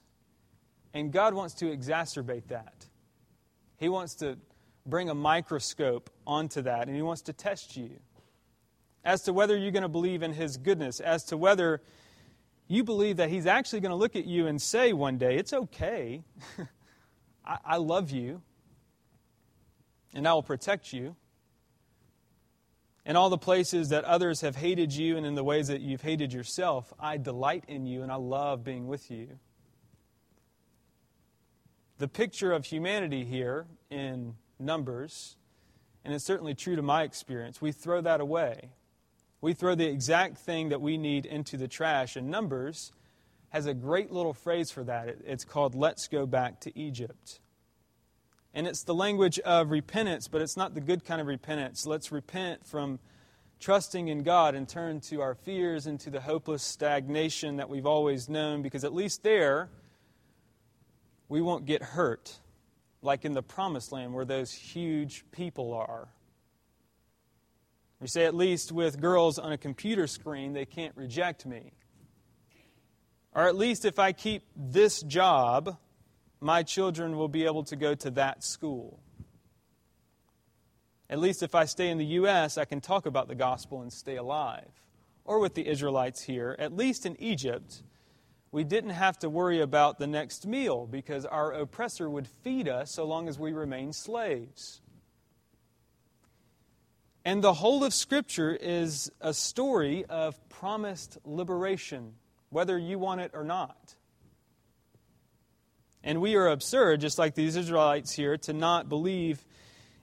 and 0.92 1.10
God 1.10 1.32
wants 1.32 1.54
to 1.54 1.74
exacerbate 1.74 2.48
that. 2.48 2.84
He 3.78 3.88
wants 3.88 4.16
to 4.16 4.36
bring 4.84 5.08
a 5.08 5.14
microscope 5.14 6.10
onto 6.26 6.60
that, 6.60 6.86
and 6.88 6.94
He 6.94 7.00
wants 7.00 7.22
to 7.22 7.32
test 7.32 7.74
you. 7.74 7.92
as 9.06 9.22
to 9.22 9.32
whether 9.32 9.56
you're 9.56 9.70
going 9.70 9.84
to 9.84 9.88
believe 9.88 10.22
in 10.22 10.34
his 10.34 10.58
goodness, 10.58 11.00
as 11.00 11.24
to 11.24 11.38
whether 11.38 11.80
you 12.66 12.84
believe 12.84 13.16
that 13.16 13.30
he's 13.30 13.46
actually 13.46 13.80
going 13.80 13.88
to 13.88 13.96
look 13.96 14.16
at 14.16 14.26
you 14.26 14.48
and 14.48 14.60
say 14.60 14.92
one 14.92 15.16
day, 15.16 15.38
It's 15.38 15.54
okay. 15.54 16.24
I, 17.46 17.56
I 17.64 17.76
love 17.78 18.10
you, 18.10 18.42
and 20.14 20.26
I 20.26 20.32
will 20.32 20.42
protect 20.42 20.92
you. 20.92 21.16
In 23.04 23.16
all 23.16 23.30
the 23.30 23.38
places 23.38 23.88
that 23.88 24.04
others 24.04 24.42
have 24.42 24.56
hated 24.56 24.92
you 24.92 25.16
and 25.16 25.24
in 25.24 25.34
the 25.34 25.44
ways 25.44 25.68
that 25.68 25.80
you've 25.80 26.02
hated 26.02 26.32
yourself, 26.32 26.92
I 27.00 27.16
delight 27.16 27.64
in 27.66 27.86
you 27.86 28.02
and 28.02 28.12
I 28.12 28.16
love 28.16 28.64
being 28.64 28.86
with 28.86 29.10
you. 29.10 29.38
The 31.96 32.08
picture 32.08 32.52
of 32.52 32.66
humanity 32.66 33.24
here 33.24 33.66
in 33.90 34.34
Numbers, 34.58 35.36
and 36.04 36.12
it's 36.12 36.24
certainly 36.24 36.54
true 36.54 36.76
to 36.76 36.82
my 36.82 37.02
experience, 37.02 37.62
we 37.62 37.72
throw 37.72 38.00
that 38.02 38.20
away. 38.20 38.70
We 39.40 39.54
throw 39.54 39.74
the 39.74 39.86
exact 39.86 40.38
thing 40.38 40.68
that 40.70 40.80
we 40.80 40.98
need 40.98 41.24
into 41.24 41.56
the 41.56 41.68
trash. 41.68 42.16
And 42.16 42.28
Numbers 42.28 42.92
has 43.50 43.66
a 43.66 43.74
great 43.74 44.10
little 44.10 44.34
phrase 44.34 44.70
for 44.70 44.84
that. 44.84 45.16
It's 45.24 45.44
called 45.44 45.74
Let's 45.74 46.08
Go 46.08 46.26
Back 46.26 46.60
to 46.60 46.78
Egypt. 46.78 47.40
And 48.54 48.66
it's 48.66 48.82
the 48.82 48.94
language 48.94 49.38
of 49.40 49.70
repentance, 49.70 50.26
but 50.28 50.40
it's 50.40 50.56
not 50.56 50.74
the 50.74 50.80
good 50.80 51.04
kind 51.04 51.20
of 51.20 51.26
repentance. 51.26 51.86
Let's 51.86 52.10
repent 52.10 52.66
from 52.66 52.98
trusting 53.60 54.08
in 54.08 54.22
God 54.22 54.54
and 54.54 54.68
turn 54.68 55.00
to 55.00 55.20
our 55.20 55.34
fears 55.34 55.86
and 55.86 55.98
to 56.00 56.10
the 56.10 56.20
hopeless 56.20 56.62
stagnation 56.62 57.56
that 57.56 57.68
we've 57.68 57.86
always 57.86 58.28
known, 58.28 58.62
because 58.62 58.84
at 58.84 58.94
least 58.94 59.22
there, 59.22 59.68
we 61.28 61.40
won't 61.42 61.66
get 61.66 61.82
hurt 61.82 62.38
like 63.02 63.24
in 63.24 63.34
the 63.34 63.42
promised 63.42 63.92
land 63.92 64.14
where 64.14 64.24
those 64.24 64.52
huge 64.52 65.24
people 65.30 65.74
are. 65.74 66.08
We 68.00 68.06
say, 68.06 68.24
at 68.24 68.34
least 68.34 68.70
with 68.70 69.00
girls 69.00 69.38
on 69.38 69.52
a 69.52 69.58
computer 69.58 70.06
screen, 70.06 70.52
they 70.52 70.64
can't 70.64 70.96
reject 70.96 71.44
me. 71.44 71.72
Or 73.34 73.46
at 73.46 73.56
least 73.56 73.84
if 73.84 73.98
I 73.98 74.12
keep 74.12 74.42
this 74.56 75.02
job, 75.02 75.76
my 76.40 76.62
children 76.62 77.16
will 77.16 77.28
be 77.28 77.44
able 77.44 77.64
to 77.64 77.76
go 77.76 77.94
to 77.94 78.10
that 78.12 78.44
school. 78.44 79.00
At 81.10 81.18
least 81.18 81.42
if 81.42 81.54
I 81.54 81.64
stay 81.64 81.88
in 81.88 81.98
the 81.98 82.04
U.S., 82.04 82.58
I 82.58 82.64
can 82.64 82.80
talk 82.80 83.06
about 83.06 83.28
the 83.28 83.34
gospel 83.34 83.80
and 83.80 83.92
stay 83.92 84.16
alive. 84.16 84.68
Or 85.24 85.40
with 85.40 85.54
the 85.54 85.66
Israelites 85.66 86.22
here, 86.22 86.54
at 86.58 86.74
least 86.74 87.06
in 87.06 87.20
Egypt, 87.20 87.82
we 88.50 88.64
didn't 88.64 88.90
have 88.90 89.18
to 89.20 89.28
worry 89.28 89.60
about 89.60 89.98
the 89.98 90.06
next 90.06 90.46
meal 90.46 90.86
because 90.86 91.26
our 91.26 91.52
oppressor 91.52 92.08
would 92.08 92.26
feed 92.26 92.68
us 92.68 92.90
so 92.90 93.04
long 93.04 93.28
as 93.28 93.38
we 93.38 93.52
remained 93.52 93.94
slaves. 93.94 94.80
And 97.24 97.42
the 97.42 97.52
whole 97.52 97.84
of 97.84 97.92
Scripture 97.92 98.56
is 98.58 99.10
a 99.20 99.34
story 99.34 100.06
of 100.06 100.48
promised 100.48 101.18
liberation, 101.24 102.14
whether 102.48 102.78
you 102.78 102.98
want 102.98 103.20
it 103.20 103.32
or 103.34 103.44
not. 103.44 103.96
And 106.02 106.20
we 106.20 106.36
are 106.36 106.48
absurd, 106.48 107.00
just 107.00 107.18
like 107.18 107.34
these 107.34 107.56
Israelites 107.56 108.12
here, 108.12 108.36
to 108.38 108.52
not 108.52 108.88
believe 108.88 109.44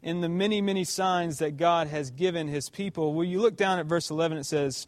in 0.02 0.22
the 0.22 0.30
many, 0.30 0.62
many 0.62 0.84
signs 0.84 1.40
that 1.40 1.58
God 1.58 1.88
has 1.88 2.12
given 2.12 2.48
his 2.48 2.70
people. 2.70 3.14
Will 3.14 3.24
you 3.24 3.42
look 3.42 3.56
down 3.56 3.80
at 3.80 3.86
verse 3.86 4.10
11? 4.10 4.38
It 4.38 4.46
says, 4.46 4.88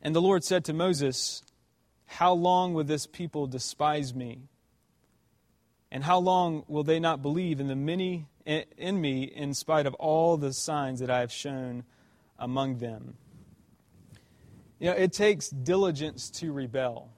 And 0.00 0.14
the 0.14 0.22
Lord 0.22 0.44
said 0.44 0.64
to 0.66 0.72
Moses, 0.72 1.42
How 2.06 2.32
long 2.32 2.74
will 2.74 2.84
this 2.84 3.06
people 3.06 3.46
despise 3.46 4.14
me? 4.14 4.48
And 5.90 6.04
how 6.04 6.18
long 6.18 6.64
will 6.68 6.84
they 6.84 7.00
not 7.00 7.22
believe 7.22 7.60
in 7.60 7.68
the 7.68 7.76
many 7.76 8.28
in 8.44 9.00
me 9.00 9.24
in 9.24 9.54
spite 9.54 9.86
of 9.86 9.94
all 9.94 10.36
the 10.36 10.52
signs 10.52 11.00
that 11.00 11.10
I 11.10 11.20
have 11.20 11.32
shown 11.32 11.84
among 12.38 12.78
them. 12.78 13.14
You 14.78 14.90
know, 14.90 14.96
it 14.96 15.12
takes 15.12 15.48
diligence 15.48 16.30
to 16.30 16.52
rebel. 16.52 17.11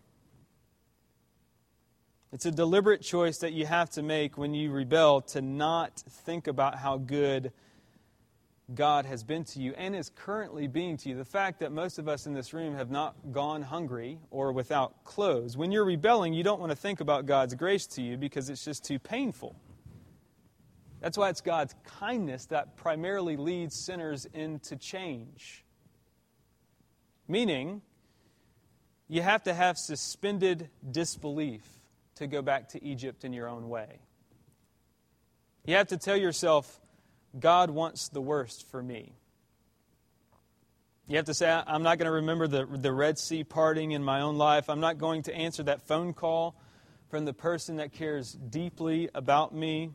It's 2.34 2.46
a 2.46 2.50
deliberate 2.50 3.00
choice 3.00 3.38
that 3.38 3.52
you 3.52 3.64
have 3.64 3.90
to 3.90 4.02
make 4.02 4.36
when 4.36 4.54
you 4.54 4.72
rebel 4.72 5.20
to 5.20 5.40
not 5.40 6.00
think 6.00 6.48
about 6.48 6.76
how 6.76 6.98
good 6.98 7.52
God 8.74 9.06
has 9.06 9.22
been 9.22 9.44
to 9.44 9.60
you 9.60 9.72
and 9.74 9.94
is 9.94 10.10
currently 10.16 10.66
being 10.66 10.96
to 10.96 11.10
you. 11.10 11.14
The 11.14 11.24
fact 11.24 11.60
that 11.60 11.70
most 11.70 12.00
of 12.00 12.08
us 12.08 12.26
in 12.26 12.34
this 12.34 12.52
room 12.52 12.74
have 12.74 12.90
not 12.90 13.14
gone 13.30 13.62
hungry 13.62 14.18
or 14.32 14.50
without 14.50 15.04
clothes. 15.04 15.56
When 15.56 15.70
you're 15.70 15.84
rebelling, 15.84 16.34
you 16.34 16.42
don't 16.42 16.58
want 16.58 16.70
to 16.70 16.76
think 16.76 16.98
about 16.98 17.26
God's 17.26 17.54
grace 17.54 17.86
to 17.86 18.02
you 18.02 18.16
because 18.16 18.50
it's 18.50 18.64
just 18.64 18.84
too 18.84 18.98
painful. 18.98 19.54
That's 21.00 21.16
why 21.16 21.28
it's 21.28 21.40
God's 21.40 21.76
kindness 22.00 22.46
that 22.46 22.76
primarily 22.76 23.36
leads 23.36 23.76
sinners 23.76 24.26
into 24.34 24.74
change. 24.74 25.64
Meaning, 27.28 27.80
you 29.06 29.22
have 29.22 29.44
to 29.44 29.54
have 29.54 29.78
suspended 29.78 30.68
disbelief 30.90 31.73
to 32.16 32.26
go 32.26 32.42
back 32.42 32.70
to 32.70 32.84
Egypt 32.84 33.24
in 33.24 33.32
your 33.32 33.48
own 33.48 33.68
way. 33.68 34.00
You 35.64 35.76
have 35.76 35.88
to 35.88 35.96
tell 35.96 36.16
yourself, 36.16 36.80
God 37.38 37.70
wants 37.70 38.08
the 38.08 38.20
worst 38.20 38.70
for 38.70 38.82
me. 38.82 39.14
You 41.06 41.16
have 41.16 41.26
to 41.26 41.34
say, 41.34 41.50
I'm 41.50 41.82
not 41.82 41.98
going 41.98 42.06
to 42.06 42.12
remember 42.12 42.46
the, 42.46 42.64
the 42.66 42.92
Red 42.92 43.18
Sea 43.18 43.44
parting 43.44 43.92
in 43.92 44.02
my 44.02 44.22
own 44.22 44.38
life. 44.38 44.70
I'm 44.70 44.80
not 44.80 44.98
going 44.98 45.22
to 45.24 45.34
answer 45.34 45.62
that 45.64 45.82
phone 45.82 46.14
call 46.14 46.56
from 47.10 47.26
the 47.26 47.34
person 47.34 47.76
that 47.76 47.92
cares 47.92 48.32
deeply 48.32 49.10
about 49.14 49.54
me. 49.54 49.90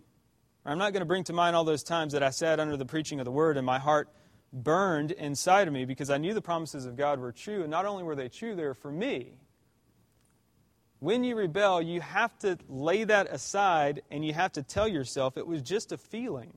I'm 0.66 0.78
not 0.78 0.94
going 0.94 1.02
to 1.02 1.08
bring 1.08 1.24
to 1.26 1.34
mind 1.34 1.56
all 1.56 1.64
those 1.64 1.84
times 1.84 2.14
that 2.14 2.22
I 2.22 2.30
sat 2.30 2.60
under 2.60 2.78
the 2.78 2.86
preaching 2.86 3.20
of 3.20 3.26
the 3.26 3.32
word 3.32 3.58
and 3.58 3.66
my 3.66 3.80
heart 3.80 4.10
burned 4.54 5.12
inside 5.12 5.68
of 5.68 5.74
me 5.74 5.86
because 5.86 6.10
I 6.10 6.18
knew 6.18 6.34
the 6.34 6.42
promises 6.42 6.86
of 6.86 6.96
God 6.96 7.20
were 7.20 7.32
true. 7.32 7.62
And 7.62 7.72
not 7.72 7.86
only 7.86 8.04
were 8.04 8.16
they 8.16 8.30
true, 8.30 8.56
they 8.56 8.66
were 8.66 8.76
for 8.76 8.92
me. 8.92 9.34
When 11.00 11.24
you 11.24 11.36
rebel, 11.36 11.82
you 11.82 12.02
have 12.02 12.38
to 12.40 12.58
lay 12.68 13.06
that 13.06 13.28
aside 13.32 14.02
and 14.12 14.26
you 14.26 14.34
have 14.34 14.52
to 14.54 14.64
tell 14.64 14.88
yourself 14.88 15.38
it 15.38 15.48
was 15.48 15.62
just 15.62 15.94
a 15.94 15.98
feeling. 15.98 16.54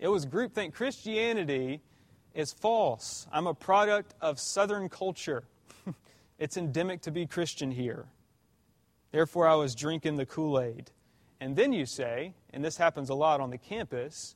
It 0.00 0.08
was 0.08 0.26
groupthink. 0.26 0.74
Christianity 0.74 1.80
is 2.34 2.52
false. 2.52 3.28
I'm 3.32 3.46
a 3.46 3.54
product 3.54 4.14
of 4.20 4.40
Southern 4.40 4.88
culture. 4.88 5.44
it's 6.38 6.56
endemic 6.56 7.02
to 7.02 7.12
be 7.12 7.26
Christian 7.26 7.70
here. 7.70 8.06
Therefore, 9.12 9.46
I 9.46 9.54
was 9.54 9.76
drinking 9.76 10.16
the 10.16 10.26
Kool 10.26 10.60
Aid. 10.60 10.90
And 11.40 11.54
then 11.54 11.72
you 11.72 11.86
say, 11.86 12.34
and 12.52 12.64
this 12.64 12.76
happens 12.76 13.10
a 13.10 13.14
lot 13.14 13.40
on 13.40 13.50
the 13.50 13.58
campus, 13.58 14.34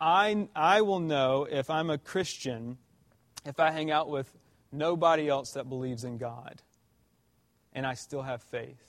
I, 0.00 0.48
I 0.54 0.82
will 0.82 1.00
know 1.00 1.48
if 1.50 1.70
I'm 1.70 1.90
a 1.90 1.98
Christian 1.98 2.78
if 3.44 3.58
I 3.58 3.70
hang 3.70 3.90
out 3.90 4.08
with 4.08 4.32
nobody 4.70 5.28
else 5.28 5.52
that 5.52 5.68
believes 5.68 6.04
in 6.04 6.18
God 6.18 6.62
and 7.76 7.86
I 7.86 7.94
still 7.94 8.22
have 8.22 8.42
faith. 8.42 8.82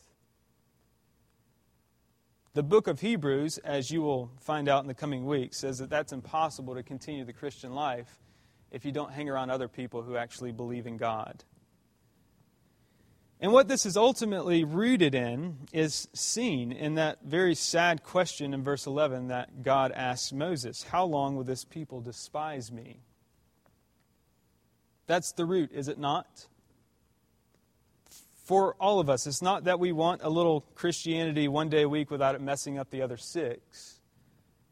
The 2.54 2.64
book 2.64 2.88
of 2.88 3.02
Hebrews, 3.02 3.60
as 3.60 3.92
you 3.92 4.02
will 4.02 4.32
find 4.40 4.68
out 4.68 4.82
in 4.82 4.88
the 4.88 4.96
coming 4.96 5.26
weeks, 5.26 5.60
says 5.60 5.78
that 5.78 5.90
that's 5.92 6.14
impossible 6.14 6.74
to 6.74 6.82
continue 6.82 7.26
the 7.26 7.34
Christian 7.34 7.74
life 7.74 8.18
if 8.72 8.86
you 8.86 8.94
don't 8.94 9.12
hang 9.12 9.30
around 9.30 9.52
other 9.52 9.68
people 9.68 10.02
who 10.02 10.16
actually 10.16 10.54
believe 10.54 10.88
in 10.88 10.96
God. 10.96 11.44
And 13.42 13.52
what 13.52 13.68
this 13.68 13.86
is 13.86 13.98
ultimately 13.98 14.64
rooted 14.64 15.14
in 15.14 15.58
is 15.72 16.08
seen 16.14 16.72
in 16.72 16.96
that 16.96 17.20
very 17.24 17.54
sad 17.56 18.04
question 18.04 18.54
in 18.54 18.64
verse 18.64 18.88
11 18.88 19.28
that 19.28 19.64
God 19.64 19.92
asks 19.92 20.32
Moses 20.32 20.84
How 20.84 21.04
long 21.04 21.36
will 21.36 21.44
this 21.44 21.66
people 21.66 22.00
despise 22.00 22.72
me? 22.72 23.02
That's 25.08 25.34
the 25.34 25.46
root, 25.46 25.72
is 25.74 25.90
it 25.90 26.00
not? 26.00 26.48
For 28.48 28.76
all 28.80 29.02
of 29.02 29.10
us, 29.10 29.28
it's 29.28 29.42
not 29.42 29.66
that 29.66 29.78
we 29.78 29.92
want 29.92 30.22
a 30.24 30.30
little 30.30 30.62
Christianity 30.74 31.50
one 31.50 31.68
day 31.68 31.82
a 31.82 31.90
week 31.90 32.10
without 32.10 32.34
it 32.34 32.40
messing 32.40 32.78
up 32.78 32.90
the 32.90 33.02
other 33.02 33.18
six. 33.18 34.00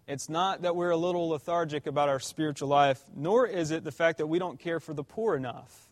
It's 0.07 0.29
not 0.29 0.61
that 0.61 0.77
we're 0.77 0.91
a 0.91 0.97
little 0.97 1.27
lethargic 1.27 1.85
about 1.85 2.07
our 2.07 2.21
spiritual 2.21 2.69
life, 2.69 3.03
nor 3.13 3.45
is 3.45 3.71
it 3.71 3.83
the 3.83 3.91
fact 3.91 4.19
that 4.19 4.27
we 4.27 4.39
don't 4.39 4.57
care 4.59 4.79
for 4.79 4.93
the 4.93 5.03
poor 5.03 5.35
enough. 5.35 5.89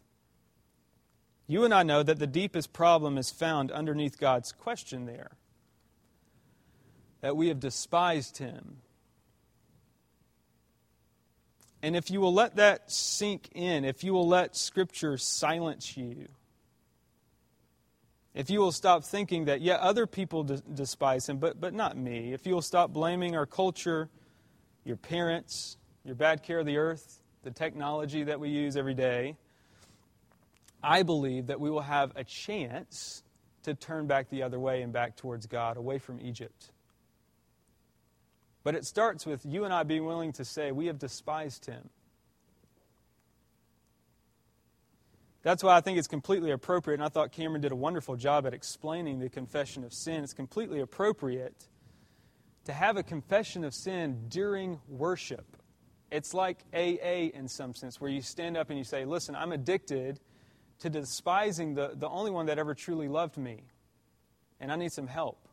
You 1.46 1.66
and 1.66 1.74
I 1.74 1.84
know 1.84 2.02
that 2.04 2.20
the 2.20 2.26
deepest 2.26 2.72
problem 2.72 3.18
is 3.18 3.32
found 3.32 3.70
underneath 3.70 4.18
God's 4.18 4.54
question 4.54 5.06
there 5.06 5.32
that 7.20 7.36
we 7.36 7.50
have 7.50 7.60
despised 7.60 8.38
Him. 8.38 8.78
And 11.82 11.98
if 11.98 12.10
you 12.10 12.22
will 12.22 12.34
let 12.34 12.56
that 12.56 12.90
sink 12.90 13.50
in, 13.52 13.84
if 13.84 14.06
you 14.06 14.14
will 14.14 14.30
let 14.30 14.56
Scripture 14.56 15.18
silence 15.18 15.98
you, 15.98 16.30
if 18.34 18.50
you 18.50 18.60
will 18.60 18.72
stop 18.72 19.04
thinking 19.04 19.46
that, 19.46 19.62
yeah, 19.62 19.76
other 19.76 20.08
people 20.08 20.44
despise 20.44 21.30
him, 21.30 21.38
but, 21.38 21.62
but 21.62 21.74
not 21.74 21.96
me, 21.96 22.34
if 22.34 22.46
you 22.46 22.54
will 22.54 22.62
stop 22.62 22.92
blaming 22.92 23.36
our 23.36 23.46
culture, 23.46 24.10
your 24.84 24.98
parents, 24.98 25.78
your 26.04 26.16
bad 26.16 26.44
care 26.44 26.60
of 26.60 26.66
the 26.66 26.78
earth, 26.78 27.20
the 27.44 27.52
technology 27.52 28.24
that 28.24 28.40
we 28.40 28.50
use 28.50 28.76
every 28.76 28.96
day, 28.96 29.38
I 30.82 31.04
believe 31.04 31.48
that 31.48 31.60
we 31.60 31.70
will 31.70 31.82
have 31.82 32.12
a 32.16 32.24
chance 32.24 33.24
to 33.64 33.74
turn 33.74 34.08
back 34.08 34.30
the 34.30 34.44
other 34.44 34.60
way 34.60 34.82
and 34.82 34.92
back 34.92 35.16
towards 35.16 35.46
God, 35.46 35.78
away 35.78 36.00
from 36.00 36.20
Egypt. 36.20 36.72
But 38.64 38.76
it 38.76 38.86
starts 38.86 39.26
with 39.26 39.46
you 39.46 39.64
and 39.64 39.74
I 39.74 39.84
being 39.84 40.06
willing 40.06 40.34
to 40.34 40.46
say, 40.46 40.72
We 40.72 40.88
have 40.88 41.00
despised 41.00 41.66
him. 41.66 41.90
That's 45.44 45.62
why 45.62 45.76
I 45.76 45.82
think 45.82 45.98
it's 45.98 46.08
completely 46.08 46.52
appropriate, 46.52 46.96
and 46.96 47.04
I 47.04 47.10
thought 47.10 47.34
Cameron 47.34 47.62
did 47.62 47.74
a 47.74 47.76
wonderful 47.76 48.16
job 48.16 48.48
at 48.48 48.54
explaining 48.54 49.20
the 49.20 49.30
confession 49.30 49.84
of 49.84 49.94
sin. 49.94 50.24
It's 50.24 50.34
completely 50.34 50.80
appropriate 50.80 51.68
to 52.64 52.72
have 52.72 52.96
a 52.96 53.04
confession 53.04 53.66
of 53.66 53.74
sin 53.74 54.30
during 54.30 54.80
worship. 54.88 55.58
It's 56.12 56.34
like 56.34 56.60
AA 56.74 57.30
in 57.34 57.50
some 57.50 57.76
sense, 57.76 58.00
where 58.00 58.10
you 58.10 58.22
stand 58.22 58.56
up 58.56 58.70
and 58.70 58.80
you 58.80 58.86
say, 58.86 59.04
Listen, 59.04 59.36
I'm 59.36 59.52
addicted 59.52 60.22
to 60.80 60.90
despising 60.90 61.74
the, 61.74 61.92
the 61.94 62.08
only 62.08 62.32
one 62.32 62.46
that 62.46 62.58
ever 62.58 62.74
truly 62.74 63.10
loved 63.10 63.38
me, 63.38 63.66
and 64.62 64.72
I 64.72 64.78
need 64.78 64.94
some 64.94 65.08
help. 65.08 65.50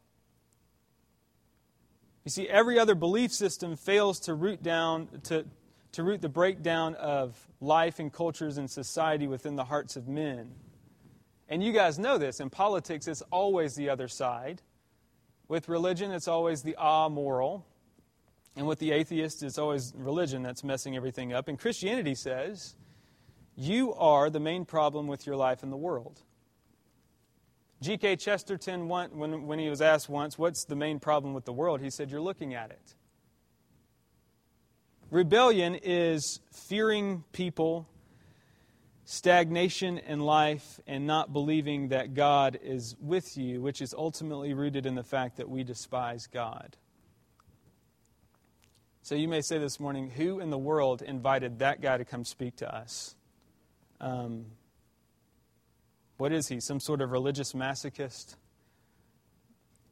You 2.24 2.30
see, 2.30 2.48
every 2.48 2.78
other 2.78 2.94
belief 2.94 3.32
system 3.32 3.74
fails 3.74 4.20
to 4.20 4.34
root 4.34 4.62
down, 4.62 5.08
to, 5.24 5.46
to 5.92 6.02
root 6.02 6.20
the 6.20 6.28
breakdown 6.28 6.94
of 6.94 7.48
life 7.60 7.98
and 7.98 8.12
cultures 8.12 8.58
and 8.58 8.70
society 8.70 9.26
within 9.26 9.56
the 9.56 9.64
hearts 9.64 9.96
of 9.96 10.08
men. 10.08 10.52
And 11.48 11.62
you 11.62 11.72
guys 11.72 11.98
know 11.98 12.16
this. 12.16 12.40
In 12.40 12.48
politics, 12.50 13.08
it's 13.08 13.22
always 13.30 13.74
the 13.74 13.90
other 13.90 14.06
side. 14.06 14.62
With 15.48 15.68
religion, 15.68 16.12
it's 16.12 16.28
always 16.28 16.62
the 16.62 16.76
amoral. 16.80 17.66
And 18.56 18.66
with 18.66 18.78
the 18.78 18.92
atheist, 18.92 19.42
it's 19.42 19.58
always 19.58 19.92
religion 19.96 20.42
that's 20.42 20.62
messing 20.62 20.96
everything 20.96 21.32
up. 21.32 21.48
And 21.48 21.58
Christianity 21.58 22.14
says, 22.14 22.76
you 23.56 23.92
are 23.94 24.30
the 24.30 24.40
main 24.40 24.64
problem 24.64 25.06
with 25.06 25.26
your 25.26 25.36
life 25.36 25.62
in 25.62 25.70
the 25.70 25.76
world. 25.76 26.22
G.K. 27.82 28.16
Chesterton, 28.16 28.88
when, 28.88 29.46
when 29.46 29.58
he 29.58 29.68
was 29.68 29.82
asked 29.82 30.08
once, 30.08 30.38
What's 30.38 30.64
the 30.64 30.76
main 30.76 30.98
problem 30.98 31.34
with 31.34 31.46
the 31.46 31.52
world? 31.52 31.80
He 31.80 31.90
said, 31.90 32.10
You're 32.10 32.20
looking 32.20 32.54
at 32.54 32.70
it. 32.70 32.94
Rebellion 35.10 35.74
is 35.74 36.38
fearing 36.52 37.24
people, 37.32 37.88
stagnation 39.04 39.98
in 39.98 40.20
life, 40.20 40.78
and 40.86 41.04
not 41.04 41.32
believing 41.32 41.88
that 41.88 42.14
God 42.14 42.58
is 42.62 42.94
with 43.00 43.36
you, 43.36 43.60
which 43.60 43.82
is 43.82 43.92
ultimately 43.92 44.54
rooted 44.54 44.86
in 44.86 44.94
the 44.94 45.02
fact 45.02 45.38
that 45.38 45.48
we 45.48 45.64
despise 45.64 46.28
God. 46.28 46.76
So 49.02 49.16
you 49.16 49.26
may 49.26 49.40
say 49.40 49.58
this 49.58 49.80
morning, 49.80 50.10
who 50.10 50.38
in 50.38 50.50
the 50.50 50.58
world 50.58 51.02
invited 51.02 51.58
that 51.58 51.80
guy 51.80 51.96
to 51.98 52.04
come 52.04 52.24
speak 52.24 52.56
to 52.56 52.72
us? 52.72 53.16
Um, 54.00 54.46
what 56.18 56.32
is 56.32 56.46
he? 56.46 56.60
Some 56.60 56.78
sort 56.78 57.00
of 57.00 57.10
religious 57.10 57.52
masochist? 57.52 58.36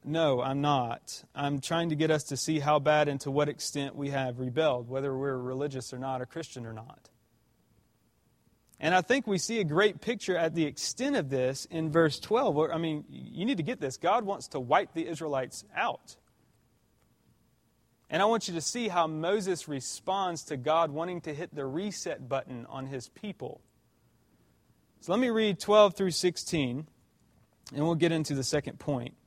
No, 0.08 0.40
I'm 0.40 0.62
not. 0.62 1.22
I'm 1.34 1.60
trying 1.60 1.90
to 1.90 1.94
get 1.94 2.10
us 2.10 2.24
to 2.24 2.36
see 2.38 2.60
how 2.60 2.78
bad 2.78 3.08
and 3.08 3.20
to 3.20 3.30
what 3.30 3.50
extent 3.50 3.94
we 3.94 4.08
have 4.08 4.38
rebelled, 4.38 4.88
whether 4.88 5.14
we're 5.14 5.36
religious 5.36 5.92
or 5.92 5.98
not, 5.98 6.22
a 6.22 6.26
Christian 6.26 6.64
or 6.64 6.72
not. 6.72 7.10
And 8.80 8.94
I 8.94 9.02
think 9.02 9.26
we 9.26 9.36
see 9.36 9.60
a 9.60 9.64
great 9.64 10.00
picture 10.00 10.34
at 10.34 10.54
the 10.54 10.64
extent 10.64 11.16
of 11.16 11.28
this 11.28 11.66
in 11.66 11.92
verse 11.92 12.18
12. 12.20 12.70
I 12.72 12.78
mean, 12.78 13.04
you 13.10 13.44
need 13.44 13.58
to 13.58 13.62
get 13.62 13.82
this. 13.82 13.98
God 13.98 14.24
wants 14.24 14.48
to 14.48 14.60
wipe 14.60 14.94
the 14.94 15.06
Israelites 15.06 15.66
out. 15.76 16.16
And 18.08 18.22
I 18.22 18.24
want 18.24 18.48
you 18.48 18.54
to 18.54 18.62
see 18.62 18.88
how 18.88 19.06
Moses 19.06 19.68
responds 19.68 20.44
to 20.44 20.56
God 20.56 20.90
wanting 20.90 21.20
to 21.22 21.34
hit 21.34 21.54
the 21.54 21.66
reset 21.66 22.30
button 22.30 22.64
on 22.70 22.86
his 22.86 23.10
people. 23.10 23.60
So 25.00 25.12
let 25.12 25.20
me 25.20 25.28
read 25.28 25.60
12 25.60 25.94
through 25.94 26.12
16, 26.12 26.86
and 27.74 27.84
we'll 27.84 27.94
get 27.94 28.10
into 28.10 28.34
the 28.34 28.42
second 28.42 28.78
point. 28.78 29.17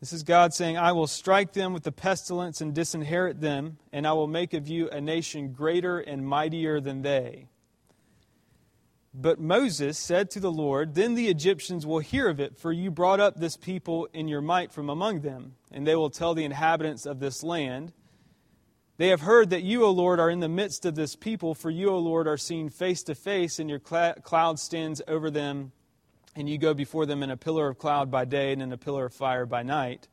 This 0.00 0.14
is 0.14 0.22
God 0.22 0.54
saying, 0.54 0.78
I 0.78 0.92
will 0.92 1.06
strike 1.06 1.52
them 1.52 1.74
with 1.74 1.82
the 1.82 1.92
pestilence 1.92 2.62
and 2.62 2.74
disinherit 2.74 3.42
them, 3.42 3.76
and 3.92 4.06
I 4.06 4.14
will 4.14 4.26
make 4.26 4.54
of 4.54 4.66
you 4.66 4.88
a 4.88 4.98
nation 4.98 5.52
greater 5.52 5.98
and 5.98 6.26
mightier 6.26 6.80
than 6.80 7.02
they. 7.02 7.48
But 9.12 9.38
Moses 9.38 9.98
said 9.98 10.30
to 10.30 10.40
the 10.40 10.50
Lord, 10.50 10.94
Then 10.94 11.16
the 11.16 11.28
Egyptians 11.28 11.84
will 11.84 11.98
hear 11.98 12.28
of 12.28 12.40
it, 12.40 12.56
for 12.56 12.72
you 12.72 12.90
brought 12.90 13.20
up 13.20 13.36
this 13.36 13.58
people 13.58 14.08
in 14.14 14.26
your 14.26 14.40
might 14.40 14.72
from 14.72 14.88
among 14.88 15.20
them, 15.20 15.56
and 15.70 15.86
they 15.86 15.96
will 15.96 16.10
tell 16.10 16.32
the 16.32 16.44
inhabitants 16.44 17.04
of 17.04 17.20
this 17.20 17.42
land. 17.42 17.92
They 18.96 19.08
have 19.08 19.22
heard 19.22 19.50
that 19.50 19.64
you, 19.64 19.84
O 19.84 19.90
Lord, 19.90 20.18
are 20.18 20.30
in 20.30 20.40
the 20.40 20.48
midst 20.48 20.86
of 20.86 20.94
this 20.94 21.14
people, 21.14 21.54
for 21.54 21.68
you, 21.68 21.90
O 21.90 21.98
Lord, 21.98 22.26
are 22.26 22.38
seen 22.38 22.70
face 22.70 23.02
to 23.02 23.14
face, 23.14 23.58
and 23.58 23.68
your 23.68 23.80
cloud 23.80 24.58
stands 24.58 25.02
over 25.06 25.30
them 25.30 25.72
and 26.36 26.48
you 26.48 26.58
go 26.58 26.74
before 26.74 27.06
them 27.06 27.22
in 27.22 27.30
a 27.30 27.36
pillar 27.36 27.68
of 27.68 27.78
cloud 27.78 28.10
by 28.10 28.24
day 28.24 28.52
and 28.52 28.62
in 28.62 28.72
a 28.72 28.78
pillar 28.78 29.06
of 29.06 29.14
fire 29.14 29.46
by 29.46 29.62
night. 29.62 30.08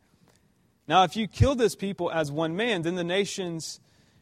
Now, 0.87 1.03
if 1.03 1.15
you 1.15 1.27
kill 1.27 1.55
this 1.55 1.75
people 1.75 2.11
as 2.11 2.31
one 2.31 2.55
man, 2.55 2.81
then 2.81 2.95
the 2.95 3.03
nations 3.03 3.79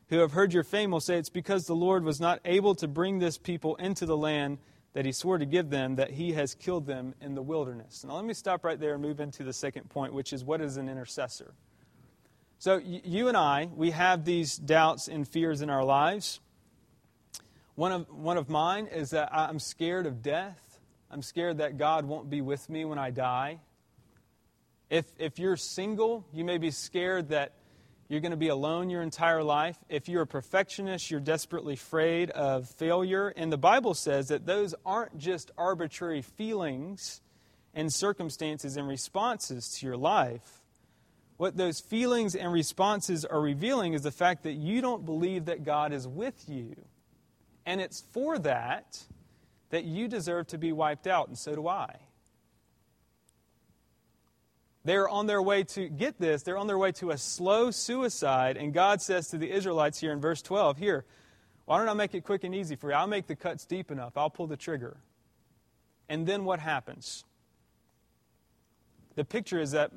who 0.10 0.20
have 0.20 0.32
heard 0.32 0.54
your 0.54 0.64
fame 0.64 0.92
will 0.92 1.00
say 1.00 1.18
it's 1.18 1.30
because 1.30 1.66
the 1.66 1.76
Lord 1.76 2.04
was 2.04 2.20
not 2.20 2.40
able 2.46 2.76
to 2.76 2.88
bring 2.88 3.20
this 3.20 3.38
people 3.38 3.76
into 3.76 4.06
the 4.06 4.18
land 4.18 4.58
that 4.94 5.06
he 5.06 5.12
swore 5.12 5.38
to 5.38 5.46
give 5.46 5.70
them, 5.70 5.96
that 5.96 6.12
he 6.12 6.34
has 6.34 6.56
killed 6.56 6.88
them 6.88 7.14
in 7.22 7.36
the 7.36 7.42
wilderness. 7.42 8.04
Now, 8.04 8.16
let 8.16 8.26
me 8.26 8.34
stop 8.34 8.64
right 8.64 8.80
there 8.80 8.94
and 8.94 9.02
move 9.02 9.20
into 9.20 9.44
the 9.44 9.54
second 9.54 9.90
point, 9.90 10.14
which 10.14 10.32
is 10.32 10.44
what 10.44 10.62
is 10.62 10.78
an 10.78 10.88
intercessor? 10.88 11.54
So, 12.60 12.78
you 12.78 13.28
and 13.28 13.36
I, 13.36 13.70
we 13.76 13.92
have 13.92 14.24
these 14.24 14.56
doubts 14.56 15.08
and 15.08 15.28
fears 15.28 15.62
in 15.62 15.70
our 15.70 15.84
lives. 15.84 16.40
One 17.76 17.92
of, 17.92 18.10
one 18.10 18.38
of 18.38 18.50
mine 18.50 18.88
is 18.88 19.10
that 19.10 19.30
I'm 19.34 19.60
scared 19.60 20.06
of 20.06 20.24
death. 20.24 20.75
I'm 21.16 21.22
scared 21.22 21.60
that 21.60 21.78
God 21.78 22.04
won't 22.04 22.30
be 22.30 22.42
with 22.42 22.70
me 22.70 22.84
when 22.84 23.00
I 23.00 23.10
die. 23.10 23.62
If, 24.90 25.06
if 25.18 25.40
you're 25.40 25.56
single, 25.56 26.26
you 26.34 26.44
may 26.44 26.58
be 26.58 26.72
scared 26.72 27.30
that 27.30 27.54
you're 28.10 28.20
going 28.20 28.32
to 28.32 28.38
be 28.38 28.50
alone 28.50 28.90
your 28.90 29.02
entire 29.02 29.42
life. 29.42 29.78
If 29.88 30.10
you're 30.10 30.24
a 30.24 30.28
perfectionist, 30.28 31.10
you're 31.10 31.22
desperately 31.22 31.76
afraid 31.76 32.32
of 32.32 32.68
failure. 32.68 33.30
And 33.30 33.50
the 33.50 33.58
Bible 33.58 33.94
says 33.94 34.28
that 34.28 34.46
those 34.46 34.76
aren't 34.86 35.18
just 35.18 35.52
arbitrary 35.58 36.22
feelings 36.22 37.22
and 37.74 37.94
circumstances 37.94 38.76
and 38.76 38.86
responses 38.86 39.70
to 39.80 39.86
your 39.86 39.96
life. 39.96 40.64
What 41.38 41.56
those 41.56 41.80
feelings 41.80 42.36
and 42.36 42.52
responses 42.52 43.24
are 43.24 43.40
revealing 43.40 43.94
is 43.94 44.02
the 44.02 44.12
fact 44.12 44.44
that 44.44 44.56
you 44.56 44.82
don't 44.82 45.06
believe 45.06 45.46
that 45.46 45.64
God 45.64 45.94
is 45.94 46.10
with 46.10 46.44
you. 46.50 46.76
And 47.66 47.80
it's 47.80 48.04
for 48.12 48.38
that 48.40 49.02
that 49.76 49.84
you 49.84 50.08
deserve 50.08 50.48
to 50.48 50.58
be 50.58 50.72
wiped 50.72 51.06
out, 51.06 51.28
and 51.28 51.38
so 51.38 51.54
do 51.54 51.68
I. 51.68 51.98
They're 54.86 55.10
on 55.10 55.28
their 55.28 55.42
way 55.42 55.66
to, 55.66 55.90
get 55.90 56.18
this, 56.18 56.44
they're 56.44 56.58
on 56.58 56.68
their 56.68 56.78
way 56.78 56.94
to 56.94 57.10
a 57.10 57.18
slow 57.18 57.72
suicide, 57.72 58.56
and 58.56 58.74
God 58.74 59.02
says 59.02 59.28
to 59.32 59.38
the 59.38 59.52
Israelites 59.52 60.00
here 60.00 60.14
in 60.14 60.22
verse 60.22 60.42
12, 60.42 60.78
Here, 60.78 61.04
why 61.66 61.78
don't 61.78 61.90
I 61.90 61.94
make 61.94 62.16
it 62.16 62.24
quick 62.24 62.46
and 62.46 62.56
easy 62.56 62.78
for 62.78 62.90
you? 62.90 62.96
I'll 62.96 63.06
make 63.06 63.28
the 63.28 63.36
cuts 63.36 63.66
deep 63.66 63.92
enough, 63.92 64.16
I'll 64.16 64.30
pull 64.30 64.48
the 64.48 64.56
trigger. 64.56 64.96
And 66.08 66.26
then 66.26 66.46
what 66.46 66.62
happens? 66.62 67.26
The 69.16 69.26
picture 69.26 69.60
is 69.60 69.72
that, 69.72 69.92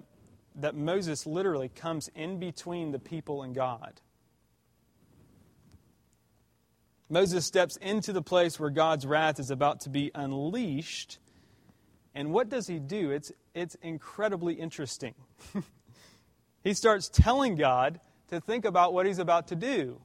that 0.57 0.75
Moses 0.75 1.25
literally 1.25 1.69
comes 1.69 2.11
in 2.17 2.41
between 2.41 2.91
the 2.91 2.99
people 2.99 3.45
and 3.45 3.55
God. 3.55 4.01
Moses 7.09 7.47
steps 7.47 7.77
into 7.77 8.13
the 8.13 8.23
place 8.23 8.61
where 8.61 8.71
God's 8.71 9.07
wrath 9.07 9.41
is 9.41 9.51
about 9.51 9.81
to 9.83 9.91
be 9.91 10.11
unleashed. 10.15 11.19
And 12.15 12.33
what 12.33 12.49
does 12.49 12.67
he 12.67 12.79
do? 12.79 13.11
It's, 13.11 13.33
it's 13.55 13.77
incredibly 13.77 14.55
interesting. 14.55 15.15
he 16.65 16.75
starts 16.75 17.09
telling 17.09 17.55
God 17.57 18.01
to 18.29 18.41
think 18.41 18.65
about 18.65 18.93
what 18.93 19.07
he's 19.07 19.19
about 19.19 19.49
to 19.49 19.57
do. 19.57 20.01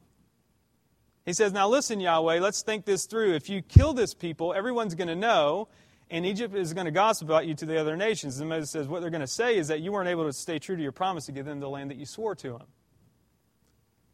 He 1.25 1.33
says, 1.33 1.51
Now 1.53 1.67
listen, 1.67 1.99
Yahweh, 1.99 2.39
let's 2.39 2.61
think 2.61 2.85
this 2.85 3.05
through. 3.05 3.33
If 3.35 3.49
you 3.49 3.61
kill 3.61 3.93
this 3.93 4.13
people, 4.13 4.53
everyone's 4.53 4.95
going 4.95 5.07
to 5.07 5.15
know, 5.15 5.67
and 6.09 6.25
Egypt 6.25 6.55
is 6.55 6.73
going 6.73 6.85
to 6.85 6.91
gossip 6.91 7.27
about 7.27 7.47
you 7.47 7.53
to 7.55 7.65
the 7.65 7.79
other 7.79 7.97
nations. 7.97 8.39
And 8.39 8.49
Moses 8.49 8.71
says, 8.71 8.87
What 8.87 9.01
they're 9.01 9.09
going 9.09 9.21
to 9.21 9.27
say 9.27 9.57
is 9.57 9.67
that 9.69 9.81
you 9.81 9.91
weren't 9.91 10.09
able 10.09 10.25
to 10.25 10.33
stay 10.33 10.59
true 10.59 10.75
to 10.75 10.81
your 10.81 10.91
promise 10.91 11.25
to 11.25 11.31
give 11.31 11.45
them 11.45 11.59
the 11.59 11.69
land 11.69 11.91
that 11.91 11.97
you 11.97 12.05
swore 12.05 12.35
to 12.35 12.51
them. 12.51 12.67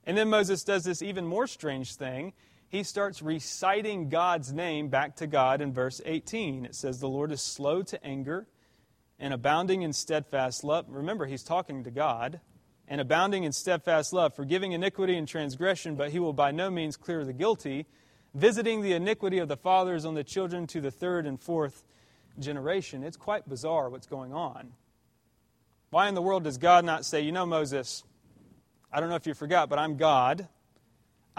And 0.05 0.17
then 0.17 0.29
Moses 0.29 0.63
does 0.63 0.83
this 0.83 1.01
even 1.01 1.25
more 1.25 1.45
strange 1.45 1.95
thing 1.95 2.33
he 2.69 2.83
starts 2.83 3.23
reciting 3.23 4.09
God's 4.09 4.53
name 4.53 4.89
back 4.89 5.15
to 5.17 5.27
God 5.27 5.59
in 5.59 5.73
verse 5.73 6.01
18. 6.05 6.65
It 6.65 6.75
says, 6.75 6.99
The 6.99 7.09
Lord 7.09 7.31
is 7.31 7.41
slow 7.41 7.81
to 7.81 8.03
anger 8.05 8.47
and 9.17 9.33
abounding 9.33 9.81
in 9.81 9.91
steadfast 9.91 10.63
love. 10.63 10.85
Remember, 10.87 11.25
he's 11.25 11.43
talking 11.43 11.83
to 11.83 11.91
God. 11.91 12.39
And 12.87 13.01
abounding 13.01 13.43
in 13.43 13.51
steadfast 13.51 14.13
love, 14.13 14.35
forgiving 14.35 14.71
iniquity 14.71 15.15
and 15.15 15.27
transgression, 15.27 15.95
but 15.95 16.11
he 16.11 16.17
will 16.17 16.33
by 16.33 16.49
no 16.49 16.71
means 16.71 16.97
clear 16.97 17.23
the 17.23 17.33
guilty, 17.33 17.85
visiting 18.33 18.81
the 18.81 18.93
iniquity 18.93 19.37
of 19.37 19.47
the 19.47 19.57
fathers 19.57 20.05
on 20.05 20.15
the 20.15 20.23
children 20.23 20.65
to 20.67 20.81
the 20.81 20.89
third 20.89 21.27
and 21.27 21.39
fourth 21.39 21.83
generation. 22.39 23.03
It's 23.03 23.17
quite 23.17 23.47
bizarre 23.47 23.89
what's 23.89 24.07
going 24.07 24.33
on. 24.33 24.71
Why 25.91 26.07
in 26.07 26.15
the 26.15 26.21
world 26.21 26.45
does 26.45 26.57
God 26.57 26.83
not 26.83 27.05
say, 27.05 27.21
You 27.21 27.31
know, 27.31 27.45
Moses, 27.45 28.03
I 28.91 28.99
don't 28.99 29.09
know 29.09 29.15
if 29.15 29.27
you 29.27 29.35
forgot, 29.35 29.69
but 29.69 29.77
I'm 29.77 29.97
God. 29.97 30.47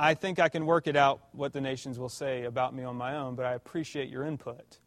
I 0.01 0.15
think 0.15 0.39
I 0.39 0.49
can 0.49 0.65
work 0.65 0.87
it 0.87 0.97
out 0.97 1.21
what 1.33 1.53
the 1.53 1.61
nations 1.61 1.99
will 1.99 2.09
say 2.09 2.45
about 2.45 2.75
me 2.75 2.85
on 2.85 2.97
my 2.97 3.17
own, 3.17 3.35
but 3.35 3.45
I 3.45 3.53
appreciate 3.53 4.09
your 4.09 4.25
input. 4.25 4.79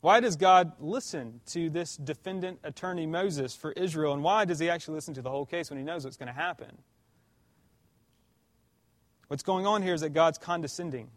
Why 0.00 0.18
does 0.18 0.34
God 0.34 0.72
listen 0.80 1.40
to 1.50 1.70
this 1.70 1.96
defendant 1.96 2.58
attorney 2.64 3.06
Moses 3.06 3.54
for 3.54 3.70
Israel, 3.70 4.14
and 4.14 4.24
why 4.24 4.46
does 4.46 4.58
he 4.58 4.68
actually 4.68 4.94
listen 4.96 5.14
to 5.14 5.22
the 5.22 5.30
whole 5.30 5.46
case 5.46 5.70
when 5.70 5.78
he 5.78 5.84
knows 5.84 6.02
what's 6.02 6.16
going 6.16 6.26
to 6.26 6.32
happen? 6.32 6.76
What's 9.28 9.44
going 9.44 9.64
on 9.64 9.82
here 9.82 9.94
is 9.94 10.00
that 10.00 10.10
God's 10.10 10.38
condescending. 10.38 11.10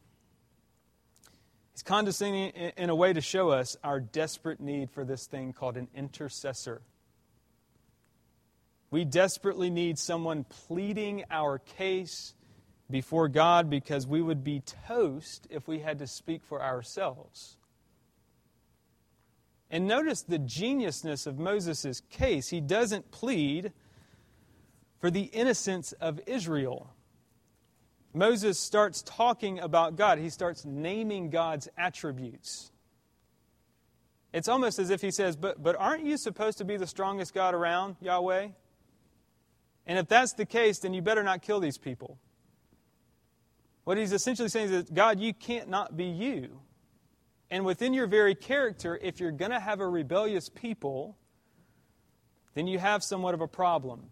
He's 1.73 1.81
condescending 1.81 2.49
in 2.77 2.91
a 2.91 2.95
way 2.95 3.11
to 3.11 3.21
show 3.21 3.49
us 3.49 3.75
our 3.83 3.99
desperate 3.99 4.59
need 4.59 4.91
for 4.91 5.03
this 5.03 5.25
thing 5.25 5.51
called 5.51 5.77
an 5.77 5.87
intercessor. 5.95 6.83
We 8.91 9.03
desperately 9.03 9.71
need 9.71 9.97
someone 9.97 10.43
pleading 10.43 11.23
our 11.31 11.57
case 11.57 12.35
before 12.91 13.27
God 13.27 13.69
because 13.69 14.05
we 14.05 14.21
would 14.21 14.43
be 14.43 14.61
toast 14.87 15.47
if 15.49 15.67
we 15.67 15.79
had 15.79 15.99
to 15.99 16.07
speak 16.07 16.43
for 16.43 16.61
ourselves. 16.61 17.57
And 19.69 19.87
notice 19.87 20.21
the 20.21 20.37
geniusness 20.37 21.25
of 21.25 21.39
Moses' 21.39 22.01
case. 22.09 22.49
He 22.49 22.59
doesn't 22.59 23.09
plead 23.11 23.71
for 24.99 25.09
the 25.09 25.23
innocence 25.23 25.93
of 25.93 26.19
Israel. 26.27 26.93
Moses 28.13 28.59
starts 28.59 29.01
talking 29.01 29.59
about 29.59 29.95
God, 29.95 30.19
he 30.19 30.29
starts 30.29 30.65
naming 30.65 31.29
God's 31.29 31.69
attributes. 31.77 32.71
It's 34.33 34.47
almost 34.47 34.79
as 34.79 34.89
if 34.89 35.01
he 35.01 35.11
says, 35.11 35.35
But, 35.35 35.61
but 35.61 35.75
aren't 35.77 36.05
you 36.05 36.17
supposed 36.17 36.57
to 36.59 36.65
be 36.65 36.77
the 36.77 36.87
strongest 36.87 37.33
God 37.33 37.53
around, 37.53 37.95
Yahweh? 38.01 38.49
And 39.87 39.99
if 39.99 40.07
that's 40.07 40.33
the 40.33 40.45
case, 40.45 40.79
then 40.79 40.93
you 40.93 41.01
better 41.01 41.23
not 41.23 41.41
kill 41.41 41.59
these 41.59 41.77
people. 41.77 42.17
What 43.83 43.97
he's 43.97 44.13
essentially 44.13 44.49
saying 44.49 44.71
is 44.71 44.85
that, 44.85 44.93
God, 44.93 45.19
you 45.19 45.33
can't 45.33 45.69
not 45.69 45.97
be 45.97 46.05
you. 46.05 46.59
And 47.49 47.65
within 47.65 47.93
your 47.93 48.07
very 48.07 48.35
character, 48.35 48.97
if 49.01 49.19
you're 49.19 49.31
going 49.31 49.51
to 49.51 49.59
have 49.59 49.79
a 49.79 49.87
rebellious 49.87 50.49
people, 50.49 51.17
then 52.53 52.67
you 52.67 52.79
have 52.79 53.03
somewhat 53.03 53.33
of 53.33 53.41
a 53.41 53.47
problem. 53.47 54.11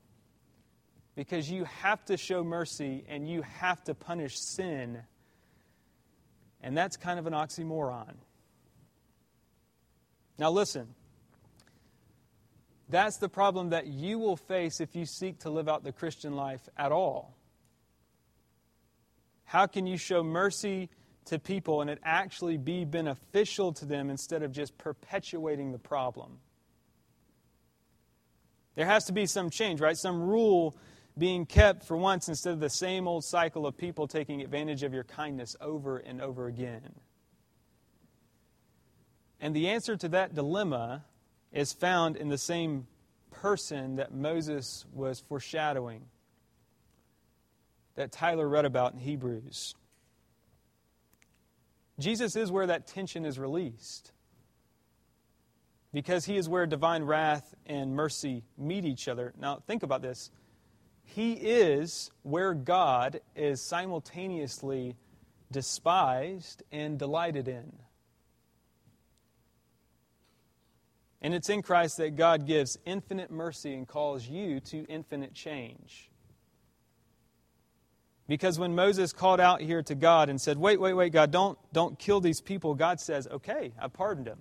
Because 1.15 1.49
you 1.49 1.65
have 1.65 2.03
to 2.05 2.17
show 2.17 2.43
mercy 2.43 3.05
and 3.07 3.29
you 3.29 3.41
have 3.43 3.83
to 3.85 3.93
punish 3.93 4.39
sin. 4.39 5.03
And 6.61 6.77
that's 6.77 6.97
kind 6.97 7.19
of 7.19 7.27
an 7.27 7.33
oxymoron. 7.33 8.15
Now, 10.37 10.51
listen. 10.51 10.95
That's 12.89 13.17
the 13.17 13.29
problem 13.29 13.69
that 13.69 13.87
you 13.87 14.17
will 14.17 14.37
face 14.37 14.81
if 14.81 14.95
you 14.95 15.05
seek 15.05 15.39
to 15.41 15.49
live 15.49 15.69
out 15.69 15.83
the 15.83 15.91
Christian 15.91 16.35
life 16.35 16.67
at 16.75 16.91
all. 16.91 17.35
How 19.49 19.65
can 19.65 19.87
you 19.87 19.97
show 19.97 20.21
mercy 20.21 20.89
to 21.25 21.39
people 21.39 21.81
and 21.81 21.89
it 21.89 21.97
actually 22.03 22.57
be 22.57 22.85
beneficial 22.85 23.73
to 23.73 23.85
them 23.85 24.11
instead 24.11 24.43
of 24.43 24.51
just 24.51 24.77
perpetuating 24.77 25.71
the 25.71 25.79
problem? 25.79 26.37
There 28.75 28.85
has 28.85 29.05
to 29.05 29.11
be 29.11 29.25
some 29.25 29.49
change, 29.49 29.81
right? 29.81 29.97
Some 29.97 30.21
rule 30.21 30.77
being 31.17 31.47
kept 31.47 31.83
for 31.83 31.97
once 31.97 32.29
instead 32.29 32.53
of 32.53 32.59
the 32.59 32.69
same 32.69 33.07
old 33.07 33.25
cycle 33.25 33.65
of 33.65 33.75
people 33.75 34.07
taking 34.07 34.41
advantage 34.41 34.83
of 34.83 34.93
your 34.93 35.03
kindness 35.03 35.55
over 35.59 35.97
and 35.97 36.21
over 36.21 36.45
again. 36.45 36.93
And 39.41 39.55
the 39.55 39.69
answer 39.69 39.97
to 39.97 40.09
that 40.09 40.35
dilemma 40.35 41.05
is 41.51 41.73
found 41.73 42.17
in 42.17 42.29
the 42.29 42.37
same 42.37 42.85
person 43.31 43.95
that 43.95 44.13
Moses 44.13 44.85
was 44.93 45.21
foreshadowing 45.21 46.03
that 47.99 48.13
Tyler 48.13 48.47
read 48.47 48.63
about 48.63 48.93
in 48.93 48.99
Hebrews. 48.99 49.75
Jesus 51.99 52.37
is 52.37 52.49
where 52.49 52.65
that 52.65 52.87
tension 52.87 53.25
is 53.25 53.37
released. 53.37 54.13
Because 55.91 56.23
he 56.23 56.37
is 56.37 56.47
where 56.47 56.65
divine 56.65 57.03
wrath 57.03 57.53
and 57.65 57.93
mercy 57.93 58.45
meet 58.57 58.85
each 58.85 59.09
other. 59.09 59.33
Now, 59.37 59.61
think 59.67 59.83
about 59.83 60.01
this. 60.01 60.31
He 61.03 61.33
is 61.33 62.09
where 62.23 62.53
God 62.53 63.19
is 63.35 63.59
simultaneously 63.61 64.95
despised 65.51 66.63
and 66.71 66.97
delighted 66.97 67.49
in. 67.49 67.73
And 71.21 71.33
it's 71.33 71.49
in 71.49 71.61
Christ 71.61 71.97
that 71.97 72.15
God 72.15 72.47
gives 72.47 72.79
infinite 72.85 73.29
mercy 73.29 73.73
and 73.73 73.85
calls 73.85 74.25
you 74.25 74.61
to 74.61 74.85
infinite 74.85 75.33
change. 75.33 76.09
Because 78.29 78.59
when 78.59 78.75
Moses 78.75 79.11
called 79.11 79.39
out 79.39 79.59
here 79.59 79.81
to 79.81 79.95
God 79.95 80.29
and 80.29 80.39
said, 80.39 80.55
Wait, 80.59 80.79
wait, 80.79 80.93
wait, 80.93 81.11
God, 81.11 81.31
don't, 81.31 81.57
don't 81.73 81.97
kill 81.97 82.21
these 82.21 82.41
people, 82.41 82.75
God 82.75 82.99
says, 83.01 83.27
Okay, 83.27 83.73
I 83.81 83.87
pardoned 83.87 84.27
him. 84.27 84.37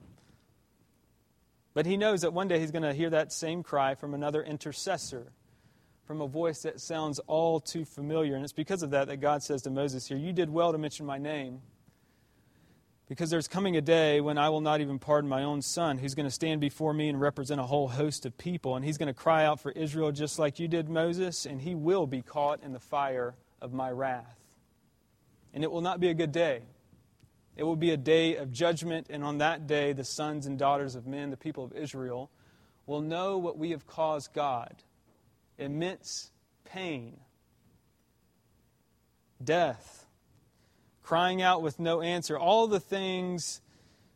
But 1.72 1.86
he 1.86 1.96
knows 1.96 2.20
that 2.20 2.34
one 2.34 2.48
day 2.48 2.60
he's 2.60 2.70
going 2.70 2.82
to 2.82 2.92
hear 2.92 3.08
that 3.08 3.32
same 3.32 3.62
cry 3.62 3.94
from 3.94 4.12
another 4.12 4.42
intercessor, 4.42 5.32
from 6.04 6.20
a 6.20 6.26
voice 6.26 6.62
that 6.62 6.82
sounds 6.82 7.18
all 7.20 7.60
too 7.60 7.86
familiar. 7.86 8.34
And 8.34 8.44
it's 8.44 8.52
because 8.52 8.82
of 8.82 8.90
that 8.90 9.08
that 9.08 9.22
God 9.22 9.42
says 9.42 9.62
to 9.62 9.70
Moses 9.70 10.06
here, 10.06 10.18
You 10.18 10.34
did 10.34 10.50
well 10.50 10.72
to 10.72 10.78
mention 10.78 11.06
my 11.06 11.16
name. 11.16 11.62
Because 13.08 13.30
there's 13.30 13.48
coming 13.48 13.78
a 13.78 13.80
day 13.80 14.20
when 14.20 14.36
I 14.36 14.50
will 14.50 14.60
not 14.60 14.82
even 14.82 14.98
pardon 14.98 15.30
my 15.30 15.44
own 15.44 15.62
son, 15.62 15.96
who's 15.96 16.14
going 16.14 16.28
to 16.28 16.30
stand 16.30 16.60
before 16.60 16.92
me 16.92 17.08
and 17.08 17.18
represent 17.18 17.58
a 17.58 17.64
whole 17.64 17.88
host 17.88 18.26
of 18.26 18.36
people. 18.36 18.76
And 18.76 18.84
he's 18.84 18.98
going 18.98 19.06
to 19.06 19.14
cry 19.14 19.46
out 19.46 19.60
for 19.60 19.72
Israel 19.72 20.12
just 20.12 20.38
like 20.38 20.58
you 20.58 20.68
did, 20.68 20.90
Moses, 20.90 21.46
and 21.46 21.62
he 21.62 21.74
will 21.74 22.06
be 22.06 22.20
caught 22.20 22.62
in 22.62 22.74
the 22.74 22.80
fire 22.80 23.34
of 23.60 23.72
my 23.72 23.90
wrath. 23.90 24.38
And 25.52 25.64
it 25.64 25.70
will 25.70 25.80
not 25.80 26.00
be 26.00 26.08
a 26.08 26.14
good 26.14 26.32
day. 26.32 26.62
It 27.56 27.64
will 27.64 27.76
be 27.76 27.90
a 27.90 27.96
day 27.96 28.36
of 28.36 28.52
judgment, 28.52 29.08
and 29.10 29.24
on 29.24 29.38
that 29.38 29.66
day, 29.66 29.92
the 29.92 30.04
sons 30.04 30.46
and 30.46 30.58
daughters 30.58 30.94
of 30.94 31.06
men, 31.06 31.30
the 31.30 31.36
people 31.36 31.64
of 31.64 31.72
Israel, 31.72 32.30
will 32.86 33.00
know 33.00 33.36
what 33.38 33.58
we 33.58 33.70
have 33.70 33.86
caused 33.86 34.32
God 34.32 34.74
immense 35.58 36.30
pain, 36.64 37.18
death, 39.42 40.06
crying 41.02 41.42
out 41.42 41.62
with 41.62 41.80
no 41.80 42.00
answer, 42.00 42.38
all 42.38 42.68
the 42.68 42.78
things 42.78 43.60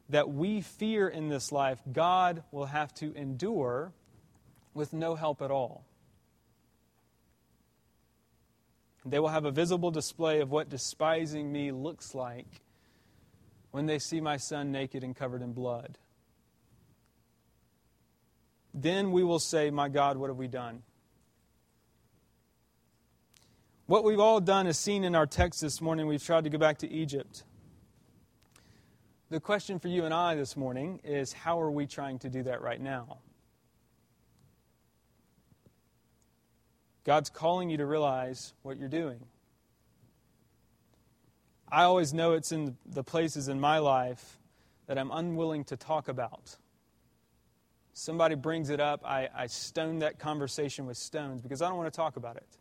that 0.08 0.28
we 0.28 0.60
fear 0.60 1.08
in 1.08 1.28
this 1.28 1.50
life, 1.50 1.80
God 1.90 2.44
will 2.52 2.66
have 2.66 2.94
to 2.94 3.12
endure 3.14 3.92
with 4.74 4.92
no 4.92 5.14
help 5.14 5.42
at 5.42 5.50
all. 5.50 5.84
They 9.04 9.18
will 9.18 9.28
have 9.28 9.44
a 9.44 9.50
visible 9.50 9.90
display 9.90 10.40
of 10.40 10.50
what 10.50 10.68
despising 10.68 11.50
me 11.50 11.72
looks 11.72 12.14
like 12.14 12.62
when 13.72 13.86
they 13.86 13.98
see 13.98 14.20
my 14.20 14.36
son 14.36 14.70
naked 14.70 15.02
and 15.02 15.16
covered 15.16 15.42
in 15.42 15.52
blood. 15.52 15.98
Then 18.74 19.10
we 19.10 19.24
will 19.24 19.40
say, 19.40 19.70
My 19.70 19.88
God, 19.88 20.16
what 20.16 20.30
have 20.30 20.36
we 20.36 20.48
done? 20.48 20.82
What 23.86 24.04
we've 24.04 24.20
all 24.20 24.40
done 24.40 24.66
is 24.66 24.78
seen 24.78 25.04
in 25.04 25.14
our 25.14 25.26
text 25.26 25.60
this 25.60 25.80
morning. 25.80 26.06
We've 26.06 26.22
tried 26.22 26.44
to 26.44 26.50
go 26.50 26.58
back 26.58 26.78
to 26.78 26.90
Egypt. 26.90 27.42
The 29.28 29.40
question 29.40 29.78
for 29.78 29.88
you 29.88 30.04
and 30.04 30.14
I 30.14 30.34
this 30.34 30.56
morning 30.56 31.00
is 31.04 31.32
how 31.32 31.60
are 31.60 31.70
we 31.70 31.86
trying 31.86 32.18
to 32.20 32.30
do 32.30 32.42
that 32.44 32.62
right 32.62 32.80
now? 32.80 33.18
God's 37.04 37.30
calling 37.30 37.70
you 37.70 37.78
to 37.78 37.86
realize 37.86 38.54
what 38.62 38.78
you're 38.78 38.88
doing. 38.88 39.20
I 41.70 41.84
always 41.84 42.12
know 42.12 42.32
it's 42.32 42.52
in 42.52 42.76
the 42.84 43.02
places 43.02 43.48
in 43.48 43.58
my 43.58 43.78
life 43.78 44.38
that 44.86 44.98
I'm 44.98 45.10
unwilling 45.10 45.64
to 45.64 45.76
talk 45.76 46.08
about. 46.08 46.56
Somebody 47.94 48.34
brings 48.34 48.70
it 48.70 48.80
up, 48.80 49.02
I, 49.04 49.28
I 49.34 49.46
stone 49.46 50.00
that 50.00 50.18
conversation 50.18 50.86
with 50.86 50.96
stones 50.96 51.40
because 51.40 51.62
I 51.62 51.68
don't 51.68 51.76
want 51.76 51.92
to 51.92 51.96
talk 51.96 52.16
about 52.16 52.36
it. 52.36 52.58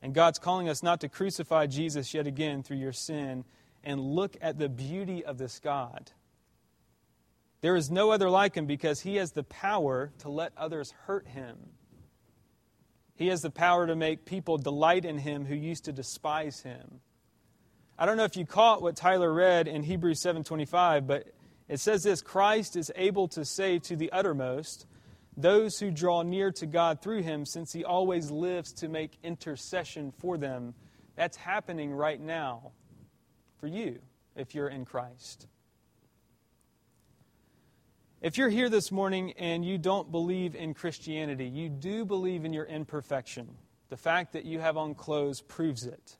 And 0.00 0.14
God's 0.14 0.38
calling 0.38 0.68
us 0.68 0.82
not 0.82 1.00
to 1.00 1.08
crucify 1.08 1.66
Jesus 1.66 2.14
yet 2.14 2.26
again 2.26 2.62
through 2.62 2.76
your 2.76 2.92
sin 2.92 3.44
and 3.82 4.00
look 4.00 4.36
at 4.40 4.58
the 4.58 4.68
beauty 4.68 5.24
of 5.24 5.38
this 5.38 5.58
God 5.58 6.10
there 7.60 7.76
is 7.76 7.90
no 7.90 8.10
other 8.10 8.30
like 8.30 8.54
him 8.54 8.66
because 8.66 9.00
he 9.00 9.16
has 9.16 9.32
the 9.32 9.42
power 9.42 10.12
to 10.18 10.28
let 10.28 10.52
others 10.56 10.92
hurt 11.06 11.26
him. 11.26 11.56
He 13.14 13.26
has 13.28 13.42
the 13.42 13.50
power 13.50 13.86
to 13.86 13.96
make 13.96 14.24
people 14.24 14.58
delight 14.58 15.04
in 15.04 15.18
him 15.18 15.44
who 15.44 15.54
used 15.54 15.86
to 15.86 15.92
despise 15.92 16.60
him. 16.60 17.00
I 17.98 18.06
don't 18.06 18.16
know 18.16 18.24
if 18.24 18.36
you 18.36 18.46
caught 18.46 18.80
what 18.80 18.94
Tyler 18.94 19.32
read 19.32 19.66
in 19.66 19.82
Hebrews 19.82 20.20
7:25, 20.20 21.06
but 21.06 21.26
it 21.66 21.80
says 21.80 22.04
this, 22.04 22.22
Christ 22.22 22.76
is 22.76 22.92
able 22.94 23.26
to 23.28 23.44
save 23.44 23.82
to 23.82 23.96
the 23.96 24.12
uttermost 24.12 24.86
those 25.36 25.80
who 25.80 25.90
draw 25.90 26.22
near 26.22 26.50
to 26.52 26.66
God 26.66 27.02
through 27.02 27.22
him 27.22 27.44
since 27.44 27.72
he 27.72 27.84
always 27.84 28.30
lives 28.30 28.72
to 28.74 28.88
make 28.88 29.18
intercession 29.22 30.12
for 30.12 30.38
them. 30.38 30.74
That's 31.16 31.36
happening 31.36 31.92
right 31.92 32.20
now 32.20 32.72
for 33.58 33.66
you 33.66 33.98
if 34.36 34.54
you're 34.54 34.68
in 34.68 34.84
Christ. 34.84 35.48
If 38.20 38.36
you're 38.36 38.48
here 38.48 38.68
this 38.68 38.90
morning 38.90 39.32
and 39.38 39.64
you 39.64 39.78
don't 39.78 40.10
believe 40.10 40.56
in 40.56 40.74
Christianity, 40.74 41.46
you 41.46 41.68
do 41.68 42.04
believe 42.04 42.44
in 42.44 42.52
your 42.52 42.64
imperfection. 42.64 43.48
The 43.90 43.96
fact 43.96 44.32
that 44.32 44.44
you 44.44 44.58
have 44.58 44.76
on 44.76 44.96
clothes 44.96 45.40
proves 45.40 45.86
it. 45.86 46.16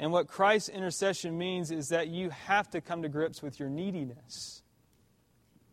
And 0.00 0.10
what 0.10 0.26
Christ's 0.26 0.70
intercession 0.70 1.38
means 1.38 1.70
is 1.70 1.90
that 1.90 2.08
you 2.08 2.30
have 2.30 2.68
to 2.70 2.80
come 2.80 3.02
to 3.02 3.08
grips 3.08 3.40
with 3.40 3.60
your 3.60 3.68
neediness. 3.68 4.64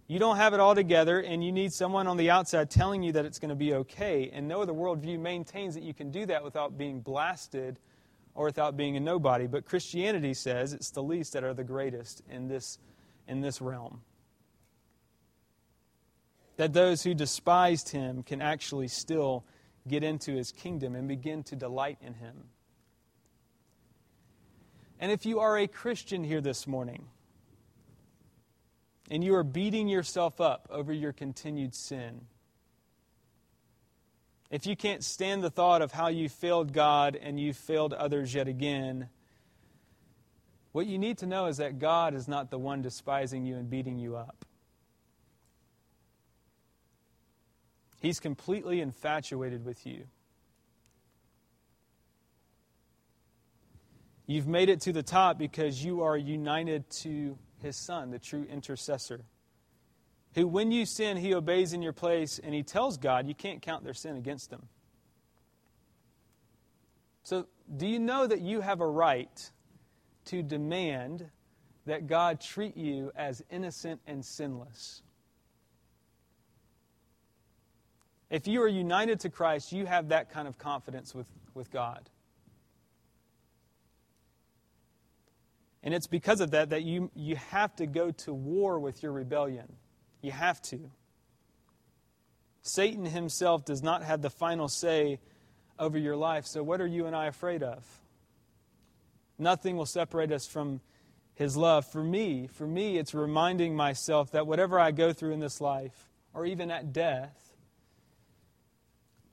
You 0.05 0.19
don't 0.19 0.37
have 0.37 0.53
it 0.53 0.59
all 0.59 0.75
together, 0.75 1.19
and 1.19 1.43
you 1.43 1.51
need 1.51 1.73
someone 1.73 2.05
on 2.05 2.17
the 2.17 2.29
outside 2.29 2.69
telling 2.69 3.01
you 3.01 3.11
that 3.13 3.25
it's 3.25 3.39
going 3.39 3.49
to 3.49 3.55
be 3.55 3.73
okay. 3.73 4.29
And 4.31 4.47
no 4.47 4.61
other 4.61 4.73
worldview 4.73 5.19
maintains 5.19 5.73
that 5.73 5.83
you 5.83 5.95
can 5.95 6.11
do 6.11 6.27
that 6.27 6.43
without 6.43 6.77
being 6.77 6.99
blasted 6.99 7.79
or 8.35 8.45
without 8.45 8.77
being 8.77 8.95
a 8.95 8.99
nobody. 8.99 9.47
But 9.47 9.65
Christianity 9.65 10.35
says 10.35 10.73
it's 10.73 10.91
the 10.91 11.01
least 11.01 11.33
that 11.33 11.43
are 11.43 11.55
the 11.55 11.63
greatest 11.63 12.21
in 12.29 12.47
this, 12.47 12.77
in 13.27 13.41
this 13.41 13.59
realm. 13.59 14.01
That 16.59 16.73
those 16.73 17.03
who 17.03 17.13
despised 17.13 17.87
him 17.87 18.21
can 18.21 18.41
actually 18.41 18.89
still 18.89 19.45
get 19.87 20.03
into 20.03 20.33
his 20.33 20.51
kingdom 20.51 20.93
and 20.93 21.07
begin 21.07 21.41
to 21.43 21.55
delight 21.55 21.99
in 22.01 22.15
him. 22.15 22.35
And 24.99 25.09
if 25.09 25.25
you 25.25 25.39
are 25.39 25.57
a 25.57 25.67
Christian 25.67 26.21
here 26.21 26.41
this 26.41 26.67
morning, 26.67 27.05
and 29.09 29.23
you 29.23 29.35
are 29.35 29.43
beating 29.43 29.87
yourself 29.87 30.41
up 30.41 30.67
over 30.69 30.91
your 30.91 31.13
continued 31.13 31.73
sin, 31.73 32.25
if 34.51 34.67
you 34.67 34.75
can't 34.75 35.01
stand 35.01 35.41
the 35.41 35.49
thought 35.49 35.81
of 35.81 35.93
how 35.93 36.09
you 36.09 36.27
failed 36.27 36.73
God 36.73 37.15
and 37.15 37.39
you 37.39 37.53
failed 37.53 37.93
others 37.93 38.33
yet 38.33 38.49
again, 38.49 39.07
what 40.73 40.87
you 40.87 40.97
need 40.97 41.19
to 41.19 41.25
know 41.25 41.45
is 41.45 41.55
that 41.55 41.79
God 41.79 42.13
is 42.13 42.27
not 42.27 42.51
the 42.51 42.59
one 42.59 42.81
despising 42.81 43.45
you 43.45 43.55
and 43.55 43.69
beating 43.69 43.97
you 43.97 44.17
up. 44.17 44.43
He's 47.99 48.19
completely 48.19 48.81
infatuated 48.81 49.65
with 49.65 49.85
you. 49.85 50.05
You've 54.25 54.47
made 54.47 54.69
it 54.69 54.81
to 54.81 54.93
the 54.93 55.03
top 55.03 55.37
because 55.37 55.83
you 55.83 56.03
are 56.03 56.15
united 56.15 56.89
to 57.01 57.37
his 57.61 57.75
son, 57.75 58.11
the 58.11 58.19
true 58.19 58.45
intercessor 58.49 59.25
who, 60.35 60.47
when 60.47 60.71
you 60.71 60.85
sin, 60.85 61.17
he 61.17 61.33
obeys 61.33 61.73
in 61.73 61.81
your 61.81 61.93
place 61.93 62.39
and 62.39 62.53
he 62.53 62.63
tells 62.63 62.97
God 62.97 63.27
you 63.27 63.35
can't 63.35 63.61
count 63.61 63.83
their 63.83 63.93
sin 63.93 64.15
against 64.15 64.49
them. 64.49 64.67
So, 67.23 67.47
do 67.75 67.87
you 67.87 67.99
know 67.99 68.25
that 68.25 68.41
you 68.41 68.61
have 68.61 68.81
a 68.81 68.87
right 68.87 69.51
to 70.25 70.41
demand 70.41 71.29
that 71.85 72.07
God 72.07 72.41
treat 72.41 72.77
you 72.77 73.11
as 73.15 73.43
innocent 73.49 74.01
and 74.07 74.23
sinless? 74.25 75.01
If 78.29 78.47
you 78.47 78.61
are 78.61 78.67
united 78.67 79.21
to 79.21 79.29
Christ, 79.29 79.71
you 79.71 79.85
have 79.85 80.09
that 80.09 80.29
kind 80.29 80.47
of 80.47 80.57
confidence 80.57 81.15
with, 81.15 81.27
with 81.53 81.71
God. 81.71 82.09
And 85.81 85.93
it's 85.93 86.07
because 86.07 86.41
of 86.41 86.51
that 86.51 86.69
that 86.71 86.83
you, 86.83 87.09
you 87.15 87.37
have 87.37 87.75
to 87.77 87.87
go 87.87 88.11
to 88.11 88.33
war 88.33 88.79
with 88.79 89.01
your 89.01 89.11
rebellion. 89.11 89.73
You 90.21 90.31
have 90.31 90.61
to. 90.63 90.91
Satan 92.61 93.05
himself 93.05 93.65
does 93.65 93.81
not 93.81 94.03
have 94.03 94.21
the 94.21 94.29
final 94.29 94.67
say 94.67 95.19
over 95.79 95.97
your 95.97 96.17
life, 96.17 96.45
so 96.45 96.61
what 96.61 96.81
are 96.81 96.87
you 96.87 97.05
and 97.05 97.15
I 97.15 97.27
afraid 97.27 97.63
of? 97.63 97.85
Nothing 99.37 99.77
will 99.77 99.85
separate 99.85 100.31
us 100.33 100.45
from 100.45 100.81
his 101.33 101.55
love. 101.55 101.85
For 101.89 102.03
me, 102.03 102.47
for 102.47 102.67
me, 102.67 102.97
it's 102.97 103.13
reminding 103.13 103.73
myself 103.75 104.31
that 104.31 104.45
whatever 104.45 104.77
I 104.77 104.91
go 104.91 105.13
through 105.13 105.31
in 105.31 105.39
this 105.39 105.61
life, 105.61 106.09
or 106.33 106.45
even 106.45 106.69
at 106.69 106.91
death, 106.91 107.48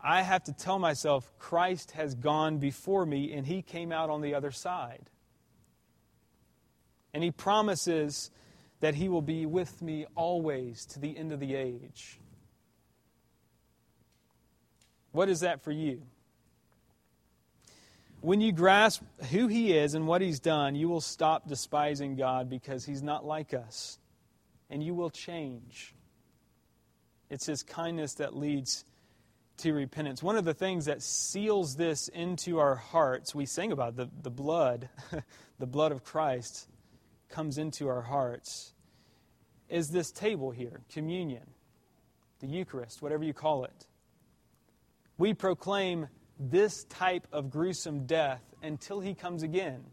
I 0.06 0.22
have 0.22 0.44
to 0.44 0.52
tell 0.52 0.78
myself 0.78 1.32
Christ 1.36 1.90
has 1.90 2.14
gone 2.14 2.58
before 2.58 3.04
me 3.04 3.32
and 3.32 3.44
he 3.44 3.60
came 3.60 3.90
out 3.90 4.08
on 4.08 4.20
the 4.20 4.36
other 4.36 4.52
side. 4.52 5.10
And 7.12 7.24
he 7.24 7.32
promises 7.32 8.30
that 8.78 8.94
he 8.94 9.08
will 9.08 9.20
be 9.20 9.46
with 9.46 9.82
me 9.82 10.06
always 10.14 10.86
to 10.86 11.00
the 11.00 11.18
end 11.18 11.32
of 11.32 11.40
the 11.40 11.56
age. 11.56 12.20
What 15.10 15.28
is 15.28 15.40
that 15.40 15.62
for 15.62 15.72
you? 15.72 16.02
When 18.20 18.40
you 18.40 18.52
grasp 18.52 19.02
who 19.32 19.48
he 19.48 19.76
is 19.76 19.94
and 19.94 20.06
what 20.06 20.20
he's 20.20 20.38
done, 20.38 20.76
you 20.76 20.88
will 20.88 21.00
stop 21.00 21.48
despising 21.48 22.14
God 22.14 22.48
because 22.48 22.84
he's 22.84 23.02
not 23.02 23.24
like 23.24 23.52
us. 23.52 23.98
And 24.70 24.84
you 24.84 24.94
will 24.94 25.10
change. 25.10 25.96
It's 27.28 27.46
his 27.46 27.64
kindness 27.64 28.14
that 28.14 28.36
leads 28.36 28.84
to 29.58 29.72
repentance. 29.72 30.22
One 30.22 30.36
of 30.36 30.44
the 30.44 30.54
things 30.54 30.84
that 30.86 31.02
seals 31.02 31.76
this 31.76 32.08
into 32.08 32.58
our 32.58 32.74
hearts, 32.74 33.34
we 33.34 33.46
sing 33.46 33.72
about 33.72 33.96
the, 33.96 34.08
the 34.22 34.30
blood, 34.30 34.88
the 35.58 35.66
blood 35.66 35.92
of 35.92 36.04
Christ 36.04 36.68
comes 37.28 37.58
into 37.58 37.88
our 37.88 38.02
hearts 38.02 38.72
is 39.68 39.88
this 39.88 40.10
table 40.10 40.50
here, 40.50 40.82
communion, 40.92 41.42
the 42.40 42.46
Eucharist, 42.46 43.02
whatever 43.02 43.24
you 43.24 43.32
call 43.32 43.64
it. 43.64 43.86
We 45.18 45.34
proclaim 45.34 46.08
this 46.38 46.84
type 46.84 47.26
of 47.32 47.50
gruesome 47.50 48.06
death 48.06 48.42
until 48.62 49.00
he 49.00 49.14
comes 49.14 49.42
again. 49.42 49.84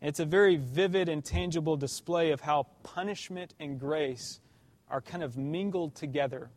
It's 0.00 0.20
a 0.20 0.24
very 0.24 0.56
vivid 0.56 1.08
and 1.08 1.24
tangible 1.24 1.76
display 1.76 2.30
of 2.30 2.40
how 2.40 2.66
punishment 2.82 3.54
and 3.58 3.80
grace 3.80 4.40
are 4.88 5.00
kind 5.00 5.22
of 5.22 5.36
mingled 5.36 5.94
together 5.94 6.50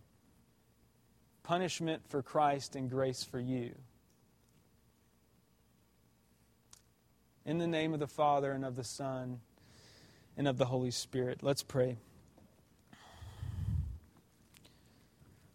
punishment 1.48 2.02
for 2.10 2.22
Christ 2.22 2.76
and 2.76 2.90
grace 2.90 3.24
for 3.24 3.40
you. 3.40 3.74
In 7.46 7.58
the 7.58 7.68
name 7.68 7.94
of 7.94 8.02
the 8.02 8.08
Father 8.08 8.52
and 8.52 8.66
of 8.66 8.76
the 8.76 8.84
Son 8.84 9.40
and 10.36 10.46
of 10.46 10.58
the 10.58 10.66
Holy 10.66 10.92
Spirit. 10.92 11.40
Let's 11.42 11.64
pray. 11.64 12.00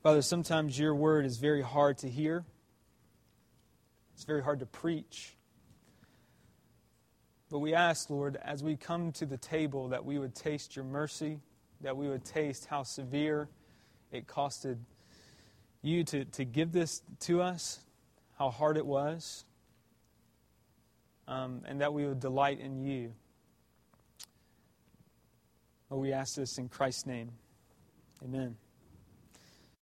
Father, 0.02 0.22
sometimes 0.22 0.78
your 0.78 0.94
word 0.94 1.26
is 1.26 1.36
very 1.36 1.60
hard 1.60 1.98
to 1.98 2.08
hear, 2.08 2.46
it's 4.14 4.24
very 4.24 4.42
hard 4.42 4.60
to 4.60 4.66
preach. 4.66 5.36
But 7.50 7.58
we 7.58 7.74
ask, 7.74 8.08
Lord, 8.08 8.38
as 8.42 8.64
we 8.64 8.78
come 8.78 9.12
to 9.12 9.26
the 9.26 9.36
table, 9.36 9.88
that 9.88 10.06
we 10.06 10.18
would 10.18 10.34
taste 10.34 10.74
your 10.74 10.86
mercy, 10.86 11.40
that 11.82 11.98
we 11.98 12.08
would 12.08 12.24
taste 12.24 12.64
how 12.64 12.82
severe 12.82 13.50
it 14.10 14.26
costed 14.26 14.78
you 15.82 16.04
to, 16.04 16.24
to 16.24 16.44
give 16.44 16.72
this 16.72 17.02
to 17.20 17.42
us, 17.42 17.80
how 18.38 18.50
hard 18.50 18.76
it 18.76 18.86
was 18.86 19.44
um, 21.28 21.62
and 21.66 21.80
that 21.80 21.92
we 21.92 22.06
would 22.06 22.20
delight 22.20 22.60
in 22.60 22.82
you. 22.82 23.12
Oh, 25.90 25.98
we 25.98 26.12
ask 26.12 26.36
this 26.36 26.58
in 26.58 26.68
Christ's 26.68 27.06
name. 27.06 27.30
Amen. 28.24 28.56